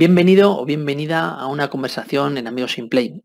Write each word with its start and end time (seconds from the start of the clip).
Bienvenido 0.00 0.56
o 0.56 0.64
bienvenida 0.64 1.28
a 1.28 1.48
una 1.48 1.70
conversación 1.70 2.38
en 2.38 2.46
Amigos 2.46 2.78
in 2.78 2.88
Play, 2.88 3.24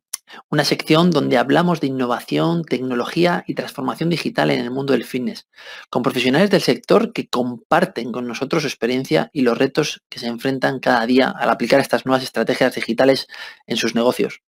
una 0.49 0.65
sección 0.65 1.11
donde 1.11 1.37
hablamos 1.37 1.79
de 1.79 1.85
innovación, 1.85 2.63
tecnología 2.63 3.43
y 3.45 3.53
transformación 3.53 4.09
digital 4.09 4.49
en 4.49 4.59
el 4.59 4.71
mundo 4.71 4.93
del 4.93 5.03
fitness, 5.03 5.47
con 5.91 6.01
profesionales 6.01 6.49
del 6.49 6.61
sector 6.61 7.13
que 7.13 7.27
comparten 7.29 8.11
con 8.11 8.27
nosotros 8.27 8.63
su 8.63 8.69
experiencia 8.69 9.29
y 9.33 9.43
los 9.43 9.55
retos 9.55 10.01
que 10.09 10.17
se 10.17 10.25
enfrentan 10.25 10.79
cada 10.79 11.05
día 11.05 11.29
al 11.29 11.51
aplicar 11.51 11.79
estas 11.79 12.07
nuevas 12.07 12.23
estrategias 12.23 12.73
digitales 12.73 13.27
en 13.67 13.77
sus 13.77 13.93
negocios. 13.93 14.41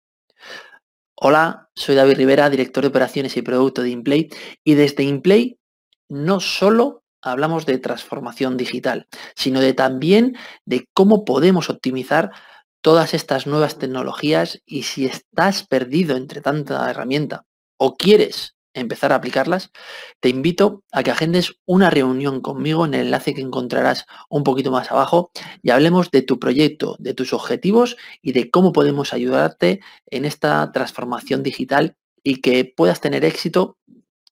Hola, 1.15 1.71
soy 1.75 1.95
David 1.95 2.15
Rivera, 2.15 2.49
director 2.49 2.85
de 2.85 2.87
operaciones 2.87 3.35
y 3.35 3.41
producto 3.41 3.83
de 3.83 3.89
InPlay 3.89 4.29
y 4.63 4.75
desde 4.75 5.03
InPlay 5.03 5.59
no 6.07 6.39
solo 6.39 7.02
hablamos 7.23 7.65
de 7.65 7.77
transformación 7.77 8.57
digital, 8.57 9.07
sino 9.35 9.61
de 9.61 9.73
también 9.73 10.37
de 10.65 10.87
cómo 10.93 11.25
podemos 11.25 11.69
optimizar 11.69 12.31
todas 12.81 13.13
estas 13.13 13.47
nuevas 13.47 13.77
tecnologías 13.77 14.61
y 14.65 14.83
si 14.83 15.05
estás 15.05 15.65
perdido 15.65 16.17
entre 16.17 16.41
tanta 16.41 16.89
herramienta 16.89 17.45
o 17.77 17.95
quieres 17.95 18.55
empezar 18.73 19.11
a 19.11 19.15
aplicarlas, 19.15 19.71
te 20.19 20.29
invito 20.29 20.83
a 20.91 21.03
que 21.03 21.11
agendes 21.11 21.55
una 21.65 21.89
reunión 21.89 22.41
conmigo 22.41 22.85
en 22.85 22.95
el 22.95 23.01
enlace 23.01 23.33
que 23.33 23.41
encontrarás 23.41 24.05
un 24.29 24.43
poquito 24.43 24.71
más 24.71 24.91
abajo 24.91 25.31
y 25.61 25.69
hablemos 25.69 26.09
de 26.11 26.23
tu 26.23 26.39
proyecto, 26.39 26.95
de 26.99 27.13
tus 27.13 27.33
objetivos 27.33 27.97
y 28.21 28.33
de 28.33 28.49
cómo 28.49 28.73
podemos 28.73 29.13
ayudarte 29.13 29.79
en 30.07 30.25
esta 30.25 30.71
transformación 30.71 31.43
digital 31.43 31.95
y 32.23 32.41
que 32.41 32.65
puedas 32.65 32.99
tener 32.99 33.25
éxito 33.25 33.77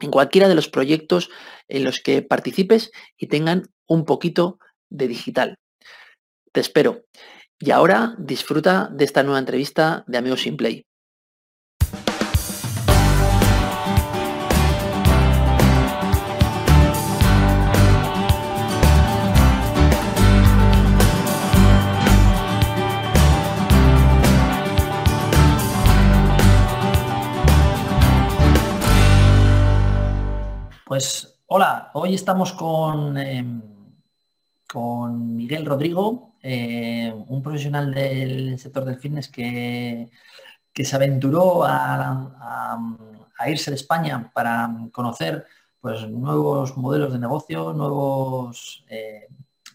en 0.01 0.11
cualquiera 0.11 0.49
de 0.49 0.55
los 0.55 0.67
proyectos 0.67 1.29
en 1.67 1.83
los 1.83 2.01
que 2.01 2.21
participes 2.21 2.91
y 3.17 3.27
tengan 3.27 3.63
un 3.87 4.05
poquito 4.05 4.59
de 4.89 5.07
digital. 5.07 5.55
Te 6.51 6.59
espero. 6.59 7.03
Y 7.59 7.71
ahora 7.71 8.15
disfruta 8.17 8.89
de 8.91 9.05
esta 9.05 9.23
nueva 9.23 9.39
entrevista 9.39 10.03
de 10.07 10.17
Amigos 10.17 10.41
Sin 10.41 10.57
Play. 10.57 10.83
Hola, 31.53 31.91
hoy 31.95 32.15
estamos 32.15 32.53
con, 32.53 33.17
em, 33.17 33.61
con 34.71 35.35
Miguel 35.35 35.65
Rodrigo, 35.65 36.35
eh, 36.41 37.13
un 37.27 37.43
profesional 37.43 37.93
del 37.93 38.57
sector 38.57 38.85
del 38.85 38.99
fitness 38.99 39.27
que, 39.27 40.09
que 40.71 40.85
se 40.85 40.95
aventuró 40.95 41.63
a, 41.65 42.77
irse 43.47 43.71
de 43.71 43.75
España 43.75 44.31
para 44.33 44.69
conocer 44.93 45.45
pues, 45.81 46.07
nuevos 46.09 46.77
modelos 46.77 47.11
de 47.11 47.19
negocio, 47.19 47.73
nuevos, 47.73 48.85
eh, 48.87 49.27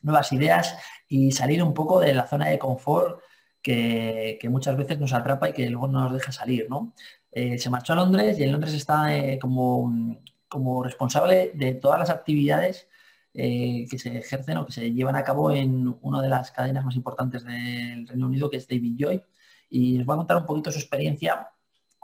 nuevas 0.02 0.32
ideas 0.32 0.78
y 1.08 1.32
salir 1.32 1.62
un 1.62 1.74
poco 1.74 2.00
de 2.00 2.14
la 2.14 2.26
zona 2.26 2.46
de 2.48 2.58
confort 2.58 3.20
que, 3.60 4.38
muchas 4.48 4.76
veces 4.78 4.98
nos 4.98 5.12
atrapa 5.12 5.50
y 5.50 5.52
que 5.52 5.68
luego 5.68 5.88
no 5.88 6.00
nos 6.04 6.14
deja 6.14 6.32
salir. 6.32 6.68
¿no? 6.70 6.94
Eh, 7.32 7.58
se 7.58 7.68
marchó 7.70 7.92
a 7.92 7.96
Londres 7.96 8.38
y 8.38 8.44
en 8.44 8.52
Londres 8.52 8.72
está 8.74 9.08
como 9.40 10.16
como 10.48 10.82
responsable 10.82 11.52
de 11.54 11.74
todas 11.74 11.98
las 11.98 12.10
actividades 12.10 12.88
eh, 13.34 13.86
que 13.90 13.98
se 13.98 14.16
ejercen 14.16 14.56
o 14.56 14.66
que 14.66 14.72
se 14.72 14.92
llevan 14.92 15.16
a 15.16 15.22
cabo 15.22 15.50
en 15.50 15.94
una 16.00 16.22
de 16.22 16.28
las 16.30 16.50
cadenas 16.52 16.84
más 16.84 16.96
importantes 16.96 17.44
del 17.44 18.08
Reino 18.08 18.26
Unido, 18.26 18.48
que 18.48 18.56
es 18.56 18.66
David 18.66 18.96
Joy. 18.98 19.22
Y 19.68 19.98
nos 19.98 20.08
va 20.08 20.14
a 20.14 20.16
contar 20.18 20.38
un 20.38 20.46
poquito 20.46 20.70
su 20.72 20.78
experiencia 20.78 21.50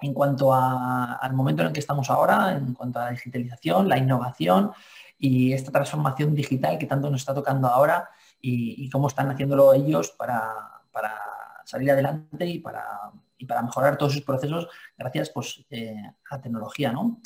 en 0.03 0.13
cuanto 0.13 0.53
al 0.53 1.33
momento 1.33 1.63
en 1.63 1.69
el 1.69 1.73
que 1.73 1.81
estamos 1.81 2.11
ahora, 2.11 2.53
en 2.53 2.75
cuanto 2.75 2.99
a 2.99 3.05
la 3.05 3.11
digitalización, 3.13 3.89
la 3.89 3.97
innovación 3.97 4.73
y 5.17 5.53
esta 5.53 5.71
transformación 5.71 6.35
digital 6.35 6.77
que 6.77 6.87
tanto 6.87 7.09
nos 7.09 7.21
está 7.23 7.33
tocando 7.33 7.69
ahora 7.69 8.11
y, 8.41 8.91
cómo 8.91 9.07
están 9.07 9.31
haciéndolo 9.31 9.73
ellos 9.73 10.11
para, 10.11 10.53
salir 11.65 11.93
adelante 11.93 12.45
y 12.45 12.59
para, 12.59 12.85
para 13.47 13.63
mejorar 13.63 13.97
todos 13.97 14.13
sus 14.13 14.23
procesos 14.23 14.67
gracias 14.99 15.31
pues, 15.31 15.65
eh, 15.71 15.95
a 16.29 16.41
tecnología. 16.41 16.93
¿no? 16.93 17.21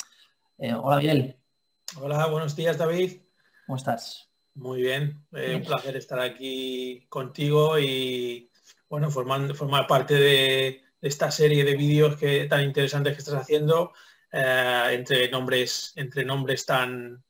Eh, 0.59 0.73
hola 0.73 0.97
Miguel. 0.97 1.35
Hola, 2.01 2.25
buenos 2.25 2.55
días 2.55 2.79
David. 2.79 3.21
¿Cómo 3.67 3.77
estás? 3.77 4.27
Muy 4.55 4.81
bien, 4.81 5.23
eh, 5.33 5.55
un 5.55 5.61
placer 5.61 5.95
estar 5.95 6.19
aquí 6.19 7.05
contigo 7.09 7.77
y 7.77 8.49
bueno, 8.89 9.11
formar 9.11 9.85
parte 9.87 10.15
de, 10.15 10.81
esta 10.99 11.29
serie 11.29 11.63
de 11.63 11.75
vídeos 11.75 12.17
que, 12.17 12.45
tan 12.45 12.63
interesantes 12.63 13.13
que 13.13 13.19
estás 13.19 13.35
haciendo 13.35 13.93
eh, 14.31 14.89
entre 14.93 15.29
nombres, 15.29 15.93
entre 15.95 16.25
nombres 16.25 16.65
tan, 16.65 17.23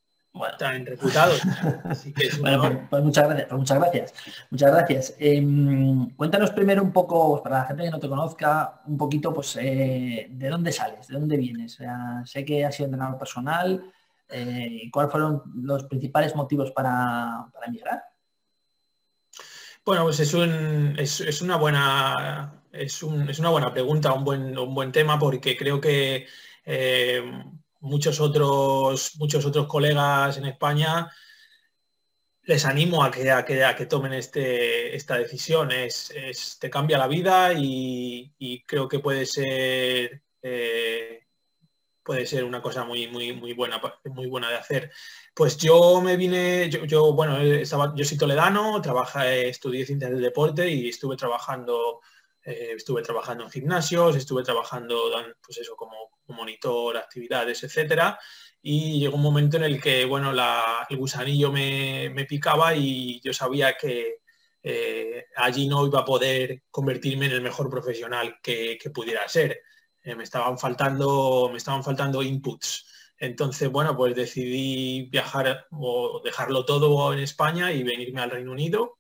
tan 0.58 0.86
reputados. 0.86 1.42
bueno, 2.40 2.62
pues, 2.62 2.78
pues, 2.90 3.04
muchas 3.04 3.26
gracias, 3.26 3.48
pues 3.48 3.60
muchas 3.60 3.80
gracias. 3.80 4.14
Muchas 4.50 4.72
gracias. 4.72 5.16
Em, 5.20 6.10
cuéntanos 6.12 6.52
primero 6.52 6.84
un 6.84 6.92
poco, 6.92 7.42
para 7.42 7.60
la 7.60 7.66
gente 7.66 7.84
que 7.84 7.92
no 7.92 8.00
te 8.00 8.10
conozca, 8.10 8.82
un 8.86 8.98
poquito, 8.98 9.34
pues, 9.34 9.58
eh, 9.60 10.28
¿de 10.30 10.50
dónde 10.50 10.72
sales? 10.72 11.08
¿De 11.08 11.20
dónde 11.20 11.38
vienes? 11.38 11.78
sé 12.26 12.46
que 12.46 12.66
has 12.66 12.76
sido 12.76 12.86
entrenador 12.86 13.18
personal. 13.18 13.92
Eh, 14.30 14.68
¿Y 14.84 14.92
cuáles 14.92 15.12
fueron 15.12 15.44
los 15.56 15.86
principales 15.86 16.36
motivos 16.36 16.72
para, 16.72 17.48
emigrar? 17.66 18.04
Bueno, 19.86 20.04
pues 20.04 20.20
es, 20.20 21.22
es, 21.22 21.42
una 21.42 21.56
buena 21.56 22.62
es, 22.72 23.02
una 23.04 23.50
buena 23.50 23.74
pregunta, 23.74 24.14
un 24.14 24.24
buen, 24.24 24.58
un 24.58 24.74
buen 24.74 24.92
tema, 24.92 25.18
porque 25.18 25.56
creo 25.58 25.80
que 25.80 26.28
eh, 26.66 27.44
muchos 27.82 28.20
otros, 28.20 29.14
muchos 29.18 29.46
otros 29.46 29.68
colegas 29.68 30.38
en 30.38 30.46
España, 30.46 31.12
les 32.44 32.66
animo 32.66 33.04
a 33.04 33.12
que, 33.12 33.30
a 33.32 33.44
que, 33.44 33.86
tomen 33.86 34.14
este, 34.14 34.96
esta 34.96 35.18
decisión. 35.18 35.72
Es, 35.72 36.58
te 36.60 36.70
cambia 36.70 36.98
la 36.98 37.08
vida 37.08 37.54
y, 37.54 38.64
creo 38.66 38.88
que 38.88 39.00
puede 39.00 39.26
ser, 39.26 40.24
eh, 40.42 41.26
puede 42.04 42.26
ser 42.26 42.44
una 42.44 42.62
cosa 42.62 42.86
muy, 42.86 43.08
muy, 43.08 43.34
muy, 43.34 43.54
buena, 43.54 43.82
muy 44.06 44.28
buena 44.28 44.50
de 44.50 44.56
hacer. 44.56 44.92
Pues 45.34 45.58
yo 45.58 46.02
me 46.02 46.16
vine, 46.16 46.70
yo, 46.70 47.14
bueno, 47.14 47.38
yo 47.44 48.06
soy 48.06 48.18
toledano, 48.18 48.82
trabaja, 48.82 49.32
estudié 49.34 49.86
ciencias 49.86 50.12
del 50.12 50.22
deporte 50.22 50.70
y 50.70 50.90
estuve 50.90 51.18
trabajando 51.18 52.02
eh, 52.48 52.76
estuve 52.78 53.02
trabajando 53.02 53.44
en 53.44 53.52
gimnasios, 53.52 54.16
estuve 54.16 54.42
trabajando, 54.42 55.12
pues 55.46 55.58
eso, 55.58 55.76
como, 55.76 56.17
monitor, 56.36 56.98
actividades, 56.98 57.64
etcétera. 57.64 58.20
Y 58.62 59.00
llegó 59.00 59.16
un 59.16 59.22
momento 59.22 59.58
en 59.58 59.64
el 59.64 59.82
que, 59.82 60.06
bueno, 60.06 60.32
el 60.90 60.98
gusanillo 60.98 61.52
me, 61.52 62.26
picaba 62.28 62.76
y 62.76 63.22
yo 63.22 63.34
sabía 63.34 63.76
que 63.78 64.18
eh, 64.64 65.26
allí 65.36 65.68
no 65.68 65.86
iba 65.86 66.00
a 66.00 66.06
poder 66.06 66.64
convertirme 66.70 67.28
en 67.28 67.34
el 67.34 67.42
mejor 67.42 67.70
profesional 67.70 68.38
que, 68.42 68.78
pudiera 68.94 69.28
ser. 69.28 69.62
Eh, 70.02 70.16
me 70.16 70.24
estaban 70.24 70.58
faltando, 70.58 71.50
me 71.52 71.58
estaban 71.58 71.84
faltando 71.84 72.22
inputs. 72.22 72.86
Entonces, 73.20 73.70
bueno, 73.70 73.96
pues 73.96 74.16
decidí 74.16 75.10
viajar 75.10 75.68
o 75.72 76.22
dejarlo 76.24 76.66
todo 76.66 77.14
en 77.14 77.20
España 77.20 77.72
y 77.72 77.84
venirme 77.84 78.22
al 78.22 78.30
Reino 78.30 78.52
Unido, 78.52 79.00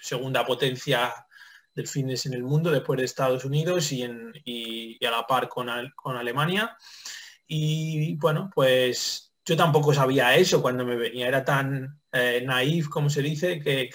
segunda 0.00 0.44
potencia 0.44 1.14
del 1.74 1.88
fitness 1.88 2.26
en 2.26 2.34
el 2.34 2.42
mundo 2.42 2.70
después 2.70 2.98
de 2.98 3.04
Estados 3.04 3.44
Unidos 3.44 3.90
y, 3.92 4.02
en, 4.02 4.32
a 5.06 5.10
la 5.10 5.26
par 5.26 5.48
con, 5.48 5.68
con 5.96 6.16
Alemania. 6.16 6.76
Y 7.46 8.16
bueno, 8.16 8.50
pues 8.54 9.34
yo 9.44 9.56
tampoco 9.56 9.92
sabía 9.92 10.34
eso 10.36 10.62
cuando 10.62 10.84
me 10.84 10.96
venía, 10.96 11.28
era 11.28 11.44
tan 11.44 12.00
eh, 12.12 12.42
naif, 12.44 12.88
como 12.88 13.10
se 13.10 13.22
dice, 13.22 13.60
que, 13.60 13.90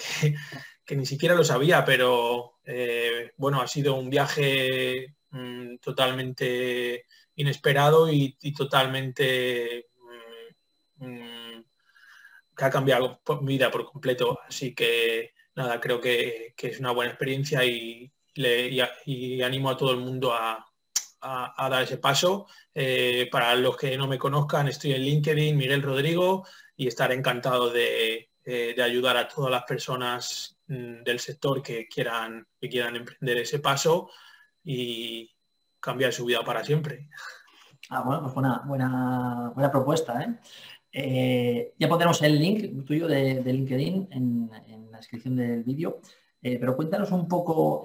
ni 0.95 1.05
siquiera 1.05 1.35
lo 1.35 1.43
sabía, 1.43 1.83
pero 1.85 2.59
eh, 2.65 3.31
bueno, 3.37 3.61
ha 3.61 3.67
sido 3.67 3.95
un 3.95 4.09
viaje 4.09 5.15
mm, 5.31 5.77
totalmente 5.77 7.05
inesperado 7.35 8.11
y, 8.11 8.37
totalmente 8.55 9.87
mm, 10.99 11.05
mm, 11.05 11.65
que 12.55 12.65
ha 12.65 12.69
cambiado 12.69 13.21
mi 13.41 13.53
vida 13.53 13.71
por 13.71 13.85
completo. 13.85 14.39
Así 14.47 14.75
que 14.75 15.33
nada, 15.59 15.79
creo 15.79 15.99
que, 15.99 16.55
es 16.57 16.79
una 16.79 16.91
buena 16.91 17.11
experiencia 17.11 17.63
y, 17.65 18.11
animo 19.43 19.69
a 19.69 19.77
todo 19.77 19.91
el 19.91 19.97
mundo 19.97 20.33
a, 20.33 20.65
dar 21.21 21.83
ese 21.83 21.97
paso. 21.97 22.47
Eh, 22.73 23.27
para 23.31 23.53
los 23.55 23.75
que 23.75 23.97
no 23.97 24.07
me 24.07 24.17
conozcan, 24.17 24.67
estoy 24.67 24.93
en 24.93 25.01
LinkedIn, 25.01 25.57
Miguel 25.57 25.83
Rodrigo, 25.83 26.47
y 26.77 26.87
estaré 26.87 27.15
encantado 27.15 27.69
de, 27.69 28.29
eh, 28.45 28.81
ayudar 28.81 29.17
a 29.17 29.27
todas 29.27 29.51
las 29.51 29.63
personas 29.63 30.57
mm, 30.67 31.03
del 31.03 31.19
sector 31.19 31.61
que 31.61 31.87
quieran, 31.87 32.47
emprender 32.61 33.37
ese 33.37 33.59
paso 33.59 34.09
y 34.63 35.29
cambiar 35.79 36.13
su 36.13 36.25
vida 36.25 36.43
para 36.43 36.63
siempre. 36.63 37.09
Ah, 37.89 38.01
bueno, 38.01 38.21
pues 38.21 38.33
buena, 38.33 38.61
buena, 38.65 39.51
buena 39.53 39.71
propuesta. 39.71 40.21
¿eh? 40.21 40.39
Ya 40.91 41.87
pondremos 41.87 42.21
el 42.21 42.39
link 42.39 42.85
tuyo 42.85 43.07
de, 43.07 43.41
LinkedIn 43.43 44.09
en, 44.11 44.49
descripción 44.91 45.35
del 45.37 45.63
vídeo. 45.63 46.01
pero 46.41 46.75
cuéntanos 46.75 47.11
un 47.11 47.27
poco, 47.27 47.83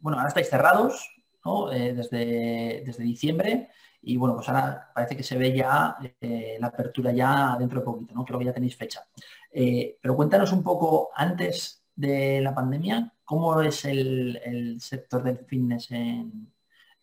bueno, 0.00 0.18
ahora 0.18 0.28
estáis 0.28 0.48
cerrados, 0.48 1.10
desde, 1.70 2.82
desde 2.84 3.04
diciembre. 3.04 3.68
Y 4.02 4.16
bueno, 4.16 4.36
pues 4.36 4.48
ahora 4.48 4.90
parece 4.94 5.16
que 5.16 5.22
se 5.22 5.36
ve 5.36 5.54
ya 5.54 5.96
la 6.58 6.66
apertura 6.68 7.12
ya 7.12 7.56
dentro 7.58 7.80
de 7.80 7.84
poquito, 7.84 8.14
¿no? 8.14 8.24
Creo 8.24 8.38
que 8.38 8.44
ya 8.46 8.54
tenéis 8.54 8.76
fecha. 8.76 9.06
pero 9.52 10.16
cuéntanos 10.16 10.52
un 10.52 10.62
poco 10.62 11.10
antes 11.14 11.86
de 11.96 12.40
la 12.42 12.54
pandemia, 12.54 13.12
¿cómo 13.24 13.60
es 13.62 13.84
el, 13.86 14.76
sector 14.80 15.22
del 15.22 15.38
fitness 15.38 15.90
en, 15.90 16.52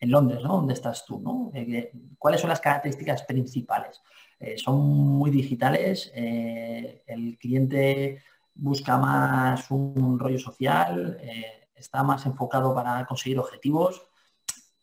Londres, 0.00 0.42
¿no? 0.42 0.56
¿Dónde 0.56 0.74
estás 0.74 1.06
tú? 1.06 1.18
¿no? 1.18 1.50
Eh, 1.54 1.90
¿Cuáles 2.18 2.38
son 2.38 2.50
las 2.50 2.60
características 2.60 3.22
principales? 3.22 4.02
Eh, 4.44 4.58
¿Son 4.58 4.78
muy 4.78 5.30
digitales? 5.30 6.12
Eh, 6.14 7.02
¿El 7.06 7.38
cliente 7.38 8.22
busca 8.54 8.98
más 8.98 9.70
un 9.70 10.18
rollo 10.18 10.38
social? 10.38 11.18
¿Está 11.74 12.02
más 12.02 12.26
enfocado 12.26 12.74
para 12.74 13.06
conseguir 13.06 13.38
objetivos? 13.38 14.02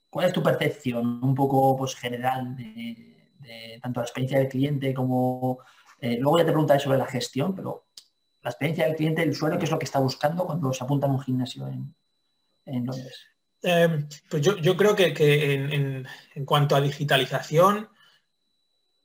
¿Cuál 0.09 0.27
es 0.27 0.33
tu 0.33 0.41
percepción 0.41 1.23
un 1.23 1.35
poco 1.35 1.77
pues, 1.77 1.95
general 1.95 2.55
de, 2.55 3.79
tanto 3.81 3.99
la 3.99 4.05
experiencia 4.05 4.39
del 4.39 4.49
cliente 4.49 4.93
como... 4.93 5.59
luego 6.01 6.37
ya 6.39 6.45
te 6.45 6.51
preguntaré 6.51 6.79
sobre 6.79 6.97
la 6.97 7.05
gestión, 7.05 7.55
pero 7.55 7.85
la 8.41 8.49
experiencia 8.49 8.85
del 8.85 8.95
cliente, 8.95 9.21
el 9.21 9.29
usuario, 9.29 9.59
qué 9.59 9.65
es 9.65 9.71
lo 9.71 9.79
que 9.79 9.85
está 9.85 9.99
buscando 9.99 10.45
cuando 10.45 10.73
se 10.73 10.83
apunta 10.83 11.07
a 11.07 11.11
un 11.11 11.21
gimnasio 11.21 11.67
en, 11.67 12.85
Londres. 12.85 13.27
Em, 13.61 14.07
pues 14.29 14.41
yo, 14.41 14.75
creo 14.75 14.95
que, 14.95 15.13
en, 15.53 16.45
cuanto 16.45 16.75
a 16.75 16.81
digitalización, 16.81 17.89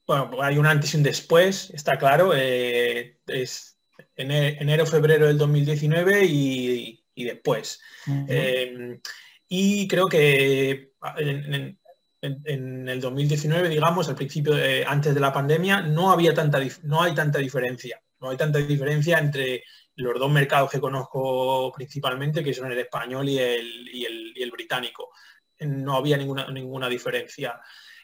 bueno, 0.06 0.31
hay 0.41 0.58
un 0.58 0.67
antes 0.67 0.94
y 0.94 0.97
un 0.97 1.03
después, 1.03 1.70
está 1.70 1.99
claro. 1.99 2.32
Eh, 2.35 3.19
es 3.26 3.79
enero, 4.14 4.87
febrero 4.87 5.26
del 5.26 5.38
2019 5.38 6.25
y, 6.25 7.03
después. 7.17 7.81
Em, 8.29 9.00
y 9.49 9.88
creo 9.88 10.06
que 10.06 10.93
en, 11.19 12.88
el 12.88 13.00
2019, 13.00 13.69
digamos, 13.69 14.08
al 14.08 14.14
principio, 14.14 14.55
antes 14.87 15.14
de 15.14 15.20
la 15.20 15.32
pandemia, 15.32 15.81
no 15.82 16.11
había 16.11 16.35
tanta, 16.35 16.61
no 16.82 17.03
hay 17.03 17.14
tanta 17.14 17.38
diferencia. 17.38 18.00
No 18.20 18.31
hay 18.31 18.37
tanta 18.37 18.58
diferencia 18.58 19.19
entre 19.19 19.64
los 19.97 20.19
dos 20.19 20.31
mercados 20.31 20.70
que 20.70 20.81
conozco 20.81 21.73
principalmente, 21.75 22.43
que 22.43 22.55
son 22.55 22.70
el 22.73 22.79
español 22.79 23.29
y 23.29 23.38
el, 23.38 24.50
británico. 24.53 25.11
No 25.61 25.97
había 25.97 26.17
ninguna, 26.17 26.50
ninguna 26.50 26.88
diferencia. 26.88 27.61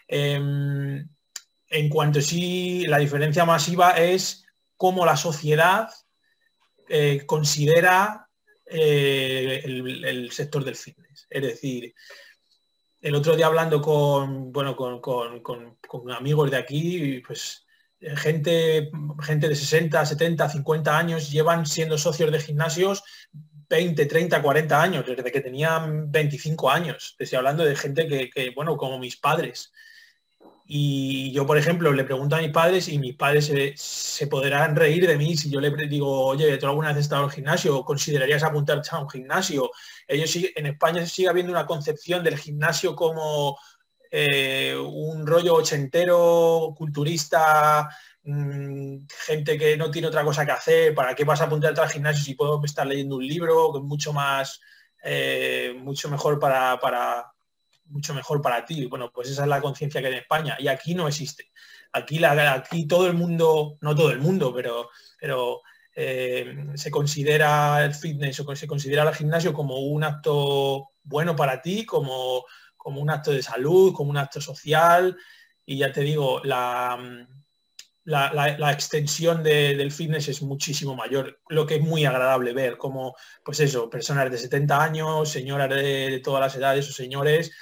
Em, 0.07 1.09
en 1.73 1.89
cuanto 1.89 2.21
sí, 2.21 2.87
la 2.87 2.99
diferencia 2.99 3.45
masiva 3.45 3.93
es 3.93 4.45
cómo 4.77 5.05
la 5.05 5.17
sociedad 5.17 5.91
eh, 6.89 7.25
considera 7.27 8.29
eh, 8.67 9.63
el, 9.65 10.31
sector 10.31 10.65
del 10.65 10.77
fitness. 10.77 11.27
Es 11.29 11.43
decir, 11.43 11.95
el 13.01 13.15
otro 13.15 13.35
día 13.35 13.47
hablando 13.47 13.81
con, 13.81 14.53
bueno, 14.53 14.77
con, 14.77 15.01
con 15.01 16.11
amigos 16.13 16.51
de 16.51 16.57
aquí, 16.57 17.21
pues 17.27 17.67
gente, 18.17 18.91
gente 19.21 19.49
de 19.49 19.57
60, 19.57 20.05
70, 20.05 20.49
50 20.49 20.99
años 20.99 21.31
llevan 21.31 21.67
siendo 21.67 21.97
socios 21.99 22.33
de 22.33 22.41
gimnasios 22.41 23.03
20, 23.69 24.05
30, 24.05 24.43
40 24.43 24.83
años, 24.83 25.07
desde 25.07 25.33
que 25.33 25.41
tenían 25.41 26.13
25 26.13 26.71
años. 26.71 27.17
Estoy 27.19 27.39
hablando 27.39 27.65
de 27.65 27.75
gente 27.75 28.07
que, 28.07 28.51
bueno, 28.55 28.77
como 28.77 28.99
mis 28.99 29.17
padres. 29.17 29.73
Y 30.75 31.31
yo, 31.33 31.47
por 31.47 31.59
ejemplo, 31.59 31.93
le 31.93 32.03
pregunto 32.03 32.35
a 32.35 32.39
mis 32.39 32.51
padres 32.51 32.89
y 32.89 32.99
mis 32.99 33.15
padres 33.15 33.53
se, 33.77 34.27
podrán 34.27 34.75
reír 34.75 35.07
de 35.07 35.19
mí 35.19 35.37
si 35.37 35.51
yo 35.51 35.61
le 35.61 35.71
digo, 35.87 36.25
oye, 36.25 36.57
¿tú 36.57 36.65
alguna 36.65 36.89
vez 36.89 36.97
has 36.97 37.03
estado 37.03 37.25
al 37.25 37.31
gimnasio? 37.31 37.85
¿Considerarías 37.85 38.43
apuntarte 38.43 38.89
a 38.93 39.01
un 39.01 39.11
gimnasio? 39.11 39.71
Ellos 40.09 40.35
en 40.35 40.65
España 40.65 41.05
sigue 41.05 41.29
habiendo 41.29 41.53
una 41.53 41.67
concepción 41.67 42.25
del 42.25 42.39
gimnasio 42.39 42.97
como 42.97 43.59
eh, 44.11 44.75
un 44.75 45.27
rollo 45.27 45.57
ochentero, 45.57 46.73
culturista, 46.75 47.91
mm, 48.23 49.01
gente 49.27 49.59
que 49.59 49.77
no 49.77 49.91
tiene 49.91 50.09
otra 50.09 50.25
cosa 50.25 50.47
que 50.47 50.53
hacer, 50.53 50.95
¿para 50.95 51.15
qué 51.15 51.25
vas 51.25 51.43
a 51.43 51.45
apuntarte 51.45 51.83
al 51.83 51.91
gimnasio 51.91 52.25
si 52.25 52.35
puedo 52.35 52.65
estar 52.65 52.87
leyendo 52.87 53.17
un 53.17 53.27
libro 53.27 53.75
mucho 53.83 54.15
más, 54.15 54.59
eh, 55.05 55.75
mucho 55.83 56.09
mejor 56.09 56.39
para, 56.39 56.81
para, 56.81 57.31
mucho 57.93 58.15
mejor 58.15 58.43
para 58.43 58.65
ti? 58.65 58.87
Bueno, 58.87 59.11
pues 59.12 59.31
esa 59.31 59.43
es 59.43 59.49
la 59.49 59.61
conciencia 59.61 60.00
que 60.00 60.09
hay 60.09 60.15
en 60.15 60.21
España 60.21 60.56
y 60.59 60.69
aquí 60.69 60.94
no 60.94 61.06
existe. 61.06 61.53
Aquí, 61.93 62.19
la, 62.19 62.53
aquí 62.53 62.87
todo 62.87 63.06
el 63.06 63.15
mundo, 63.15 63.79
no 63.81 63.94
todo 63.94 64.11
el 64.11 64.19
mundo, 64.19 64.53
pero, 64.55 64.89
pero 65.21 65.61
eh, 65.94 66.67
se 66.75 66.91
considera 66.91 67.85
el 67.85 67.94
fitness 67.94 68.41
o 68.41 68.56
se 68.56 68.67
considera 68.67 69.09
el 69.09 69.15
gimnasio 69.15 69.53
como 69.53 69.79
un 69.79 70.03
acto 70.03 70.89
bueno 71.05 71.37
para 71.37 71.61
ti, 71.62 71.87
como 71.87 72.44
como 72.83 73.00
un 73.00 73.11
acto 73.11 73.31
de 73.31 73.43
salud, 73.43 73.94
como 73.94 74.11
un 74.11 74.17
acto 74.17 74.41
social. 74.41 75.17
Y 75.65 75.79
ya 75.79 75.93
te 75.93 76.00
digo, 76.00 76.41
la, 76.43 76.99
la, 78.05 78.73
extensión 78.73 79.43
del 79.44 79.93
fitness 79.93 80.29
es 80.29 80.43
muchísimo 80.43 80.97
mayor, 80.97 81.41
lo 81.49 81.65
que 81.65 81.77
es 81.77 81.81
muy 81.81 82.05
agradable 82.05 82.53
ver, 82.53 82.77
como, 82.77 83.15
pues 83.44 83.61
eso, 83.61 83.89
personas 83.89 84.31
de 84.31 84.39
70 84.39 84.83
años, 84.83 85.31
señoras 85.31 85.71
de, 85.71 86.21
todas 86.25 86.41
las 86.41 86.56
edades 86.56 86.91
o 86.91 86.93
señores, 86.93 87.53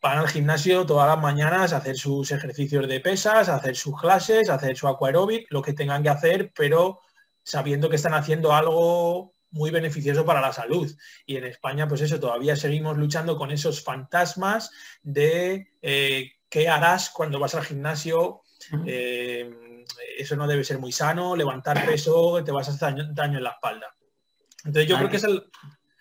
van 0.00 0.18
al 0.18 0.28
gimnasio 0.28 0.86
todas 0.86 1.08
las 1.08 1.20
mañanas 1.20 1.72
a 1.72 1.78
hacer 1.78 1.96
sus 1.96 2.30
ejercicios 2.30 2.86
de 2.86 3.00
pesas, 3.00 3.48
a 3.48 3.56
hacer 3.56 3.76
sus 3.76 3.98
clases, 4.00 4.48
a 4.48 4.54
hacer 4.54 4.76
su 4.76 4.88
aquaerobic, 4.88 5.46
lo 5.50 5.62
que 5.62 5.72
tengan 5.72 6.02
que 6.02 6.08
hacer, 6.08 6.52
pero 6.54 7.00
sabiendo 7.42 7.88
que 7.88 7.96
están 7.96 8.14
haciendo 8.14 8.52
algo 8.52 9.34
muy 9.50 9.70
beneficioso 9.70 10.24
para 10.24 10.40
la 10.40 10.52
salud. 10.52 10.92
Y 11.24 11.36
en 11.36 11.44
España, 11.44 11.88
pues 11.88 12.00
eso, 12.00 12.20
todavía 12.20 12.56
seguimos 12.56 12.96
luchando 12.96 13.36
con 13.36 13.50
esos 13.50 13.82
fantasmas 13.82 14.70
de 15.02 15.68
eh, 15.82 16.32
qué 16.48 16.68
harás 16.68 17.10
cuando 17.10 17.38
vas 17.38 17.54
al 17.54 17.64
gimnasio. 17.64 18.42
Eh, 18.84 19.84
eso 20.18 20.36
no 20.36 20.46
debe 20.46 20.64
ser 20.64 20.78
muy 20.78 20.92
sano, 20.92 21.36
levantar 21.36 21.84
peso, 21.86 22.42
te 22.44 22.52
vas 22.52 22.68
a 22.68 22.72
hacer 22.72 23.14
daño, 23.14 23.38
en 23.38 23.44
la 23.44 23.50
espalda. 23.50 23.94
Entonces 24.64 24.88
yo 24.88 24.96
creo 24.96 25.08
que 25.08 25.16
es 25.16 25.26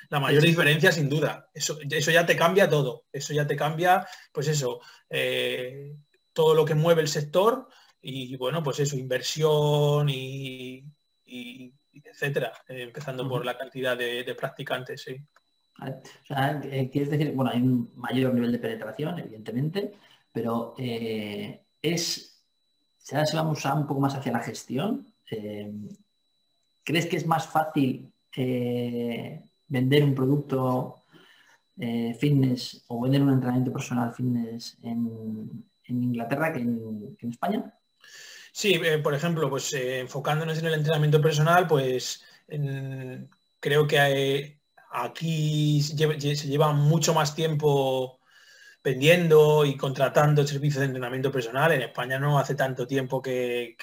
la 0.10 0.20
mayor 0.20 0.44
diferencia 0.44 0.92
sin 0.92 1.10
duda. 1.10 1.50
Eso, 1.54 1.78
eso 1.90 2.12
ya 2.12 2.26
te 2.26 2.36
cambia 2.36 2.70
todo. 2.70 3.06
Eso 3.12 3.34
ya 3.34 3.46
te 3.46 3.56
cambia, 3.56 4.08
pues 4.32 4.48
eso, 4.48 4.82
eh, 5.10 5.96
todo 6.34 6.54
lo 6.54 6.66
que 6.66 6.76
mueve 6.76 7.02
el 7.02 7.08
sector 7.08 7.68
y 8.02 8.36
bueno, 8.38 8.62
pues 8.62 8.80
eso, 8.80 8.98
inversión 8.98 10.10
y 10.10 10.84
etcétera, 12.04 12.54
eh, 12.68 12.84
empezando 12.84 13.28
por 13.28 13.46
la 13.46 13.58
cantidad 13.58 13.98
de, 13.98 14.36
practicantes, 14.36 15.02
sí. 15.02 15.16
O 15.80 16.26
sea, 16.26 16.62
eh, 16.64 16.90
quieres 16.90 17.10
decir, 17.10 17.34
bueno, 17.34 17.52
hay 17.52 17.62
un 17.62 17.92
mayor 17.96 18.34
nivel 18.34 18.52
de 18.52 18.60
penetración, 18.60 19.20
evidentemente, 19.20 19.92
pero 20.32 20.74
eh, 20.78 21.62
es, 21.82 22.44
si 22.98 23.16
ahora 23.16 23.26
se 23.26 23.36
vamos 23.36 23.66
a 23.66 23.74
un 23.74 23.86
poco 23.86 24.00
más 24.00 24.16
hacia 24.16 24.32
la 24.32 24.40
gestión, 24.40 25.14
¿crees 26.84 27.06
que 27.08 27.18
es 27.18 27.28
más 27.28 27.48
fácil 27.48 28.14
vender 29.68 30.04
un 30.04 30.16
producto 30.16 31.02
fitness 31.78 32.86
o 32.88 33.02
vender 33.02 33.22
un 33.22 33.34
entrenamiento 33.34 33.74
personal 33.74 34.14
fitness 34.14 34.78
en, 34.82 35.66
Inglaterra 35.88 36.52
que 36.52 36.62
en 36.62 37.30
España? 37.30 37.74
Sí, 38.58 38.80
eh, 38.82 39.00
por 39.00 39.14
ejemplo, 39.14 39.50
pues 39.50 39.74
eh, 39.74 40.00
enfocándonos 40.00 40.58
en 40.60 40.68
el 40.68 40.76
entrenamiento 40.76 41.22
personal, 41.22 41.68
pues 41.68 42.24
creo 43.60 43.86
que 43.86 44.62
aquí 44.94 45.82
se 45.82 46.48
lleva, 46.48 46.72
mucho 46.72 47.14
más 47.14 47.36
tiempo 47.36 48.22
vendiendo 48.82 49.66
y 49.66 49.76
contratando 49.76 50.48
servicios 50.48 50.80
de 50.80 50.86
entrenamiento 50.86 51.34
personal. 51.34 51.74
En 51.74 51.82
España 51.82 52.18
no 52.18 52.40
hace 52.40 52.56
tanto 52.56 52.88
tiempo 52.88 53.22
que, 53.22 53.76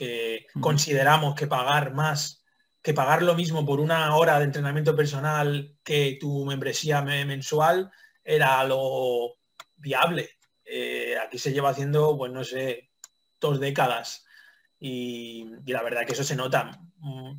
consideramos 0.59 1.35
que 1.35 1.49
pagar 1.49 1.93
más, 1.93 2.42
que 2.83 2.95
pagar 2.95 3.23
lo 3.23 3.35
mismo 3.35 3.65
por 3.65 3.81
una 3.81 4.15
hora 4.17 4.39
de 4.39 4.45
entrenamiento 4.45 4.97
personal 4.97 5.77
que 5.85 6.19
tu 6.21 6.45
membresía 6.45 7.01
mensual 7.03 7.91
era 8.25 8.63
lo 8.65 9.37
viable. 9.77 10.31
Eh, 10.65 11.17
aquí 11.19 11.39
se 11.39 11.53
lleva 11.53 11.71
haciendo, 11.71 12.17
pues 12.19 12.33
no 12.33 12.45
sé, 12.45 12.91
dos 13.41 13.61
décadas 13.61 14.25
y, 14.81 15.47
la 15.67 15.83
verdad 15.83 16.05
que 16.05 16.13
eso 16.13 16.25
se 16.25 16.35
nota. 16.35 16.81
Mm, 16.99 17.33